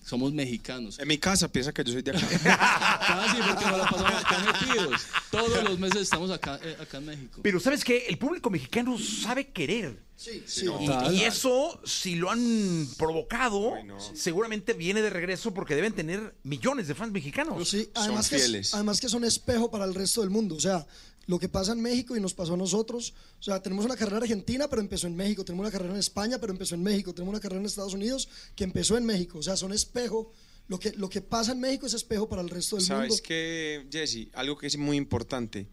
Somos 0.05 0.33
mexicanos. 0.33 0.99
En 0.99 1.07
mi 1.09 1.17
casa 1.19 1.49
piensa 1.49 1.73
que 1.73 1.85
yo 1.85 1.93
soy 1.93 2.03
de 2.03 2.11
acá. 2.11 2.21
Ah, 3.05 3.27
sí, 3.35 3.41
porque 3.47 3.65
nos 3.67 3.79
la 3.79 3.85
pasamos 3.85 4.25
acá 4.25 4.39
metidos. 4.61 5.03
Todos 5.31 5.65
los 5.65 5.79
meses 5.79 6.03
estamos 6.03 6.31
acá, 6.31 6.59
eh, 6.63 6.77
acá 6.81 6.99
en 6.99 7.07
México. 7.07 7.41
Pero 7.43 7.61
¿sabes 7.61 7.85
qué? 7.85 8.07
El 8.09 8.19
público 8.19 8.49
mexicano 8.51 8.97
sabe 8.99 9.49
querer. 9.49 9.99
Sí, 10.17 10.43
sí. 10.47 10.67
Y, 11.11 11.15
y 11.17 11.25
eso, 11.25 11.81
si 11.85 12.15
lo 12.15 12.31
han 12.31 12.87
provocado, 12.97 13.75
seguramente 14.15 14.73
viene 14.73 15.03
de 15.03 15.11
regreso 15.11 15.53
porque 15.53 15.75
deben 15.75 15.93
tener 15.95 16.35
millones 16.45 16.89
de 16.89 16.95
fans 16.95 17.13
mexicanos. 17.13 17.69
Sí, 17.69 17.89
además, 17.95 18.29
que, 18.29 18.37
fieles. 18.39 18.69
es- 18.69 18.75
además 18.75 19.01
que 19.01 19.09
son 19.09 19.25
espejo 19.25 19.71
para 19.71 19.85
el 19.85 19.95
resto 19.95 20.21
del 20.21 20.31
mundo. 20.31 20.55
O 20.57 20.61
sea, 20.61 20.87
lo 21.27 21.39
que 21.39 21.49
pasa 21.49 21.73
en 21.73 21.81
México 21.81 22.17
y 22.17 22.21
nos 22.21 22.35
pasó 22.35 22.55
a 22.55 22.57
nosotros. 22.57 23.15
O 23.39 23.43
sea, 23.43 23.63
tenemos 23.63 23.85
una 23.85 23.97
carrera 23.97 24.19
argentina, 24.19 24.69
pero 24.69 24.83
empezó 24.83 25.07
en 25.07 25.17
México. 25.17 25.45
Tenemos 25.45 25.65
una 25.65 25.71
carrera 25.71 25.93
en 25.93 26.01
España, 26.01 26.39
pero 26.39 26.53
empezó 26.53 26.75
en 26.75 26.83
México. 26.83 27.15
Tenemos 27.15 27.33
una 27.33 27.41
carrera 27.41 27.61
en 27.61 27.67
Estados 27.67 27.95
Unidos 27.95 28.29
que 28.57 28.65
empezó 28.65 28.97
en 28.97 29.05
México. 29.05 29.39
O 29.39 29.43
sea, 29.43 29.57
son 29.57 29.73
espejo. 29.73 30.33
Lo 30.69 30.79
que, 30.79 30.93
lo 30.93 31.09
que 31.09 31.21
pasa 31.21 31.53
en 31.53 31.61
México 31.61 31.87
es 31.87 31.95
espejo 31.95 32.29
para 32.29 32.43
el 32.43 32.49
resto 32.49 32.77
del 32.77 32.85
mundo. 32.85 33.03
¿Sabes 33.03 33.21
qué, 33.21 33.87
Jesse? 33.91 34.29
Algo 34.35 34.57
que 34.57 34.67
es 34.67 34.77
muy 34.77 34.97
importante. 34.97 35.69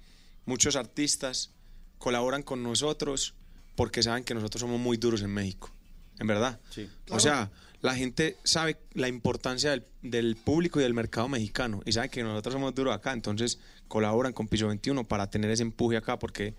Muchos 0.45 0.75
artistas 0.75 1.51
colaboran 1.97 2.43
con 2.43 2.63
nosotros 2.63 3.35
porque 3.75 4.03
saben 4.03 4.23
que 4.23 4.33
nosotros 4.33 4.61
somos 4.61 4.79
muy 4.79 4.97
duros 4.97 5.21
en 5.21 5.31
México. 5.31 5.71
En 6.19 6.27
verdad. 6.27 6.59
O 7.09 7.19
sea, 7.19 7.49
la 7.81 7.95
gente 7.95 8.37
sabe 8.43 8.77
la 8.93 9.07
importancia 9.07 9.71
del, 9.71 9.85
del 10.01 10.35
público 10.35 10.79
y 10.79 10.83
del 10.83 10.93
mercado 10.93 11.29
mexicano 11.29 11.81
y 11.85 11.93
sabe 11.93 12.09
que 12.09 12.21
nosotros 12.23 12.53
somos 12.53 12.75
duros 12.75 12.93
acá. 12.93 13.13
Entonces 13.13 13.57
colaboran 13.89 14.31
con 14.31 14.47
Piso 14.47 14.69
21 14.69 15.03
para 15.05 15.29
tener 15.29 15.51
ese 15.51 15.63
empuje 15.63 15.97
acá 15.97 16.17
porque 16.17 16.53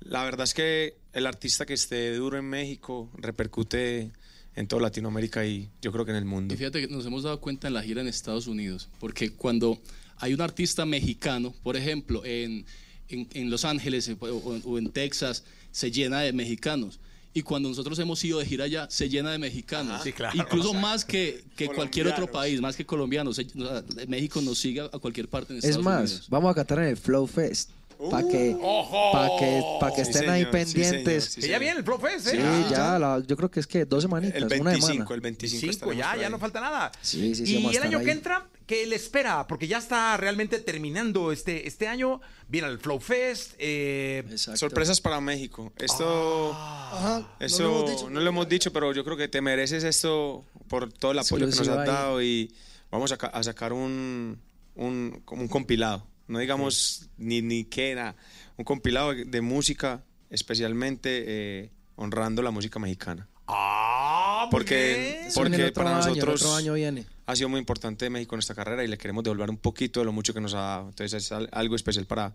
la 0.00 0.22
verdad 0.24 0.44
es 0.44 0.52
que 0.52 0.96
el 1.14 1.26
artista 1.26 1.64
que 1.64 1.72
esté 1.72 2.14
duro 2.14 2.36
en 2.36 2.44
México 2.44 3.10
repercute 3.16 4.12
en 4.54 4.66
toda 4.66 4.82
Latinoamérica 4.82 5.46
y 5.46 5.70
yo 5.80 5.92
creo 5.92 6.04
que 6.04 6.10
en 6.10 6.16
el 6.18 6.24
mundo. 6.24 6.52
Y 6.52 6.56
fíjate 6.56 6.80
que 6.80 6.92
nos 6.92 7.06
hemos 7.06 7.22
dado 7.22 7.40
cuenta 7.40 7.68
en 7.68 7.74
la 7.74 7.82
gira 7.82 8.00
en 8.00 8.08
Estados 8.08 8.46
Unidos, 8.46 8.88
porque 8.98 9.30
cuando 9.30 9.80
hay 10.16 10.34
un 10.34 10.40
artista 10.40 10.84
mexicano, 10.84 11.54
por 11.62 11.76
ejemplo, 11.76 12.24
en, 12.24 12.66
en, 13.08 13.28
en 13.32 13.50
Los 13.50 13.64
Ángeles 13.64 14.10
o, 14.20 14.26
o 14.26 14.78
en 14.78 14.90
Texas, 14.90 15.44
se 15.70 15.90
llena 15.90 16.20
de 16.20 16.32
mexicanos. 16.32 16.98
Y 17.38 17.42
cuando 17.42 17.68
nosotros 17.68 17.96
hemos 18.00 18.24
ido 18.24 18.40
de 18.40 18.46
gira 18.46 18.64
allá, 18.64 18.88
se 18.90 19.08
llena 19.08 19.30
de 19.30 19.38
mexicanos. 19.38 20.02
Sí, 20.02 20.12
claro. 20.12 20.36
Incluso 20.36 20.74
más 20.86 21.04
que, 21.04 21.44
que 21.56 21.68
cualquier 21.68 22.08
otro 22.08 22.28
país, 22.28 22.60
más 22.60 22.74
que 22.74 22.84
colombianos. 22.84 23.36
Se- 23.36 23.46
o 23.56 23.60
sea, 23.64 23.84
México 24.08 24.40
nos 24.40 24.58
sigue 24.58 24.80
a 24.80 24.88
cualquier 24.98 25.28
parte 25.28 25.52
en 25.52 25.60
Es 25.60 25.64
Estados 25.66 25.84
más, 25.84 26.10
Unidos. 26.10 26.26
vamos 26.30 26.50
a 26.50 26.54
cantar 26.54 26.80
en 26.80 26.86
el 26.86 26.96
Flow 26.96 27.28
Fest. 27.28 27.70
Para 28.10 28.28
que, 28.28 28.56
¡Ojo! 28.60 29.12
pa' 29.12 29.28
que, 29.38 29.62
pa' 29.80 29.94
que 29.94 30.04
Sí, 30.04 30.10
estén 30.12 30.30
ahí 30.30 30.44
señor, 30.44 30.52
sí, 30.66 30.74
pendientes. 30.74 31.24
señor, 31.24 31.32
sí, 31.34 31.40
Que 31.40 31.48
ya 31.48 31.58
viene 31.58 31.78
el 31.78 31.84
Flow 31.84 31.98
Fest, 31.98 32.26
¿eh? 32.28 32.30
Sí, 32.30 32.38
Ah, 32.40 32.68
ya, 32.70 32.98
la- 32.98 33.22
yo 33.26 33.36
creo 33.36 33.50
que 33.50 33.60
es 33.60 33.66
que 33.66 33.84
dos 33.84 34.02
semanitas, 34.02 34.36
El 34.36 34.44
una 34.44 34.54
25, 34.70 34.86
semana. 34.86 35.14
el 35.14 35.20
25. 35.20 35.66
25, 35.66 35.70
estaremos 35.92 35.96
ya, 36.16 36.22
ya 36.22 36.30
no 36.30 36.38
falta 36.38 36.60
nada. 36.60 36.92
Sí, 37.00 37.34
sí, 37.34 37.44
sí, 37.46 37.58
y 37.58 37.76
el 37.76 37.82
año 37.82 37.98
que 38.00 38.10
ahí. 38.10 38.16
entra, 38.16 38.46
¿qué 38.66 38.86
le 38.86 38.94
espera? 38.96 39.46
Porque 39.48 39.66
ya 39.66 39.78
está 39.78 40.16
realmente 40.16 40.60
terminando 40.60 41.32
este, 41.32 41.66
este 41.66 41.88
año. 41.88 42.20
Viene 42.46 42.68
el 42.68 42.78
Flow 42.78 43.00
Fest. 43.00 43.54
eh. 43.58 44.24
Sorpresas 44.36 45.00
para 45.00 45.20
México. 45.20 45.72
Esto, 45.78 46.52
no 46.54 47.26
eso 47.40 47.62
lo 47.62 47.68
no, 47.70 47.78
hemos 47.78 47.90
dicho. 47.90 48.10
lo 48.10 48.28
hemos 48.28 48.48
dicho, 48.48 48.72
pero 48.72 48.92
yo 48.92 49.04
creo 49.04 49.16
que 49.16 49.28
te 49.28 49.40
mereces 49.40 49.82
esto 49.84 50.44
por 50.68 50.92
todo 50.92 51.12
el 51.12 51.18
apoyo 51.18 51.46
que 51.46 51.56
nos 51.56 51.60
has 51.60 51.68
ahí. 51.78 51.86
dado 51.86 52.22
y 52.22 52.52
vamos 52.90 53.10
a, 53.12 53.14
a 53.16 53.42
sacar 53.42 53.72
un, 53.72 54.38
un, 54.76 55.20
como 55.24 55.42
un 55.42 55.48
compilado. 55.48 56.06
No 56.28 56.38
digamos 56.38 57.08
ni, 57.16 57.42
ni 57.42 57.64
qué 57.64 57.90
era. 57.90 58.14
Un 58.56 58.64
compilado 58.64 59.12
de 59.14 59.40
música, 59.40 60.02
especialmente 60.30 61.24
eh, 61.26 61.70
honrando 61.96 62.42
la 62.42 62.50
música 62.50 62.78
mexicana. 62.78 63.26
ah, 63.46 64.48
Porque, 64.50 65.18
bien. 65.22 65.32
Porque 65.34 65.64
otro 65.64 65.84
para 65.84 65.96
año, 65.98 66.06
nosotros 66.08 66.42
otro 66.42 66.54
año 66.56 66.74
viene. 66.74 67.06
ha 67.26 67.34
sido 67.36 67.48
muy 67.48 67.58
importante 67.60 68.08
México 68.10 68.34
en 68.34 68.40
esta 68.40 68.54
carrera 68.54 68.84
y 68.84 68.88
le 68.88 68.98
queremos 68.98 69.24
devolver 69.24 69.50
un 69.50 69.56
poquito 69.58 70.00
de 70.00 70.06
lo 70.06 70.12
mucho 70.12 70.32
que 70.34 70.40
nos 70.40 70.54
ha 70.54 70.58
dado. 70.60 70.88
Entonces 70.90 71.24
es 71.24 71.32
al- 71.32 71.48
algo 71.52 71.76
especial 71.76 72.06
para, 72.06 72.34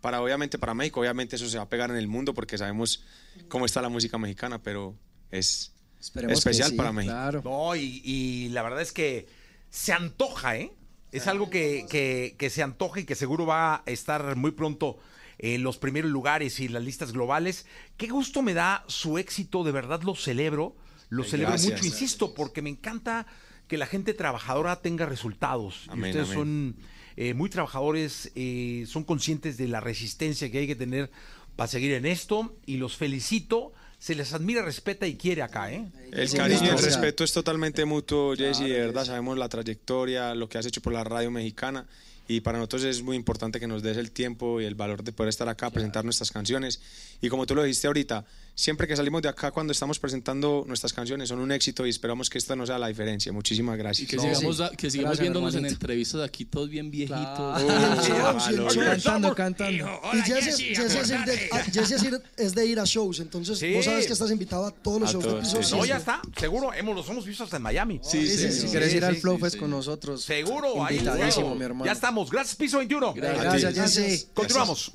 para 0.00 0.20
obviamente 0.22 0.58
para 0.58 0.74
México. 0.74 1.00
Obviamente 1.00 1.36
eso 1.36 1.48
se 1.48 1.56
va 1.56 1.64
a 1.64 1.68
pegar 1.68 1.90
en 1.90 1.96
el 1.96 2.08
mundo 2.08 2.34
porque 2.34 2.58
sabemos 2.58 3.02
cómo 3.48 3.64
está 3.66 3.80
la 3.82 3.88
música 3.88 4.18
mexicana, 4.18 4.62
pero 4.62 4.94
es 5.30 5.72
Esperemos 6.00 6.38
especial 6.38 6.70
sí, 6.70 6.76
para 6.76 6.92
México. 6.92 7.14
Claro. 7.14 7.42
No, 7.44 7.74
y, 7.76 8.02
y 8.04 8.48
la 8.50 8.62
verdad 8.62 8.82
es 8.82 8.92
que 8.92 9.26
se 9.70 9.92
antoja, 9.92 10.56
¿eh? 10.58 10.72
Es 11.16 11.26
algo 11.26 11.48
que, 11.50 11.86
que- 11.88 12.34
que 12.38 12.50
se 12.50 12.62
antoja 12.62 13.00
y 13.00 13.04
que 13.04 13.14
seguro 13.14 13.46
va 13.46 13.76
a 13.76 13.82
estar 13.86 14.36
muy 14.36 14.50
pronto 14.52 14.98
en 15.38 15.62
los 15.62 15.78
primeros 15.78 16.10
lugares 16.10 16.60
y 16.60 16.68
las 16.68 16.82
listas 16.84 17.12
globales. 17.12 17.66
Qué 17.96 18.08
gusto 18.08 18.42
me 18.42 18.54
da 18.54 18.84
su 18.88 19.18
éxito, 19.18 19.64
de 19.64 19.72
verdad 19.72 20.02
lo 20.02 20.14
celebro, 20.14 20.76
lo 21.08 21.22
Ay, 21.24 21.28
celebro 21.30 21.52
gracias. 21.52 21.72
mucho, 21.74 21.86
insisto, 21.86 22.34
porque 22.34 22.62
me 22.62 22.70
encanta 22.70 23.26
que 23.68 23.78
la 23.78 23.86
gente 23.86 24.14
trabajadora 24.14 24.80
tenga 24.82 25.06
resultados. 25.06 25.86
Y 25.94 25.96
ustedes 26.00 26.16
amén. 26.30 26.34
son 26.34 26.76
eh, 27.16 27.34
muy 27.34 27.48
trabajadores, 27.50 28.30
eh, 28.34 28.84
son 28.86 29.04
conscientes 29.04 29.56
de 29.56 29.68
la 29.68 29.80
resistencia 29.80 30.50
que 30.50 30.58
hay 30.58 30.66
que 30.66 30.76
tener 30.76 31.10
para 31.56 31.68
seguir 31.68 31.92
en 31.94 32.06
esto 32.06 32.56
y 32.66 32.76
los 32.76 32.96
felicito. 32.96 33.72
Se 33.98 34.14
les 34.14 34.32
admira, 34.34 34.62
respeta 34.62 35.06
y 35.06 35.16
quiere 35.16 35.42
acá, 35.42 35.72
¿eh? 35.72 35.86
El 36.12 36.30
cariño 36.30 36.64
y 36.64 36.68
el 36.68 36.78
respeto 36.78 37.24
es 37.24 37.32
totalmente 37.32 37.84
mutuo, 37.84 38.34
Jesse. 38.36 38.60
de 38.60 38.80
verdad 38.80 39.04
sabemos 39.04 39.38
la 39.38 39.48
trayectoria, 39.48 40.34
lo 40.34 40.48
que 40.48 40.58
has 40.58 40.66
hecho 40.66 40.82
por 40.82 40.92
la 40.92 41.04
radio 41.04 41.30
mexicana. 41.30 41.86
Y 42.26 42.40
para 42.40 42.58
nosotros 42.58 42.84
es 42.84 43.02
muy 43.02 43.16
importante 43.16 43.60
que 43.60 43.66
nos 43.66 43.82
des 43.82 43.96
el 43.96 44.10
tiempo 44.10 44.60
y 44.60 44.64
el 44.64 44.74
valor 44.74 45.04
de 45.04 45.12
poder 45.12 45.28
estar 45.28 45.48
acá, 45.48 45.70
presentar 45.70 46.04
nuestras 46.04 46.30
canciones. 46.30 46.80
Y 47.20 47.28
como 47.28 47.46
tú 47.46 47.54
lo 47.54 47.62
dijiste 47.62 47.86
ahorita, 47.86 48.24
siempre 48.54 48.86
que 48.86 48.96
salimos 48.96 49.20
de 49.22 49.28
acá 49.28 49.50
cuando 49.50 49.72
estamos 49.72 49.98
presentando 49.98 50.64
nuestras 50.66 50.92
canciones 50.92 51.28
son 51.28 51.40
un 51.40 51.50
éxito 51.52 51.86
y 51.86 51.90
esperamos 51.90 52.30
que 52.30 52.38
esta 52.38 52.54
no 52.56 52.66
sea 52.66 52.78
la 52.78 52.88
diferencia. 52.88 53.32
Muchísimas 53.32 53.74
Y 53.76 53.78
gracias. 53.78 54.08
que, 54.10 54.16
No, 54.16 54.22
sigamos, 54.22 54.56
sí. 54.56 54.62
a- 54.62 54.70
que 54.70 54.90
sigamos 54.90 55.10
Gracias, 55.10 55.20
viéndonos 55.22 55.54
en 55.56 55.66
entrevistas 55.66 56.20
aquí 56.22 56.44
todos 56.44 56.68
bien 56.68 56.90
viejitos. 56.90 57.24
Claro. 57.62 58.38
Sí. 58.44 58.78
Cantando, 58.80 59.34
cantando. 59.34 60.00
Y 60.12 60.20
Jesse, 60.22 60.56
Jesse 60.58 60.94
es 60.96 61.10
ir 61.10 61.24
de, 61.24 61.48
ah, 61.52 61.62
Jesse 61.72 62.20
es 62.36 62.54
de 62.54 62.66
ir 62.66 62.78
a 62.80 62.84
shows, 62.84 63.20
entonces 63.20 63.58
Sí. 63.58 63.72
vos 63.74 63.84
sabes 63.84 64.06
que 64.06 64.12
estás 64.12 64.30
invitado 64.30 64.66
a 64.66 64.70
todos 64.70 65.00
los 65.00 65.08
A 65.10 65.12
shows 65.12 65.24
de 65.24 65.30
todos, 65.30 65.66
sí, 65.68 65.74
No, 65.76 65.84
ya 65.84 65.96
está, 65.96 66.20
seguro, 66.38 66.72
hemos, 66.72 66.94
los 66.94 67.08
hemos 67.08 67.24
visto 67.26 67.44
hasta 67.44 67.56
en 67.56 67.62
Miami. 67.62 68.00
Sí, 68.02 68.26
Sí, 68.26 68.36
sí, 68.36 68.52
si 68.52 68.60
sí. 68.62 68.66
quieres 68.68 68.90
sí, 68.90 68.96
ir 68.98 69.04
al 69.04 69.16
Flow 69.16 69.38
Fest 69.38 69.54
sí. 69.54 69.60
con 69.60 69.70
nosotros. 69.70 70.22
Seguro, 70.22 70.84
ahí 70.84 71.00
mi 71.00 71.64
hermano. 71.64 71.84
Ya 71.86 71.92
estamos, 71.92 72.30
gracias 72.30 72.56
Piso 72.56 72.78
21. 72.78 73.14
Gracias. 73.14 73.74
Jesse. 73.74 74.28
Continuamos. 74.34 74.92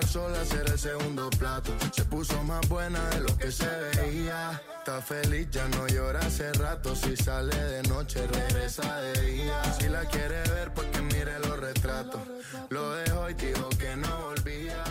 llegar 0.00 0.06
sola 0.06 0.42
el 0.72 0.78
segundo 0.78 1.30
plato. 1.30 1.72
Se 1.92 2.04
puso 2.04 2.42
más 2.44 2.66
buena 2.68 2.98
de 3.10 3.20
lo 3.20 3.36
que 3.36 3.50
se 3.50 3.66
veía. 3.96 4.60
Está 4.78 5.00
feliz, 5.00 5.48
ya 5.50 5.66
no 5.68 5.86
llora 5.86 6.20
hace 6.20 6.52
rato. 6.54 6.94
Si 6.94 7.16
sale 7.16 7.54
de 7.56 7.82
noche, 7.84 8.26
regresa 8.26 9.00
de 9.00 9.20
día. 9.22 9.62
Si 9.78 9.88
la 9.88 10.04
quiere 10.06 10.42
ver, 10.50 10.72
pues 10.74 10.88
que 10.88 11.02
mire 11.02 11.38
los 11.40 11.58
retratos. 11.58 12.20
Lo 12.70 12.94
dejo 12.94 13.30
y 13.30 13.34
dijo 13.34 13.68
que 13.70 13.96
no 13.96 14.26
volvía. 14.26 14.84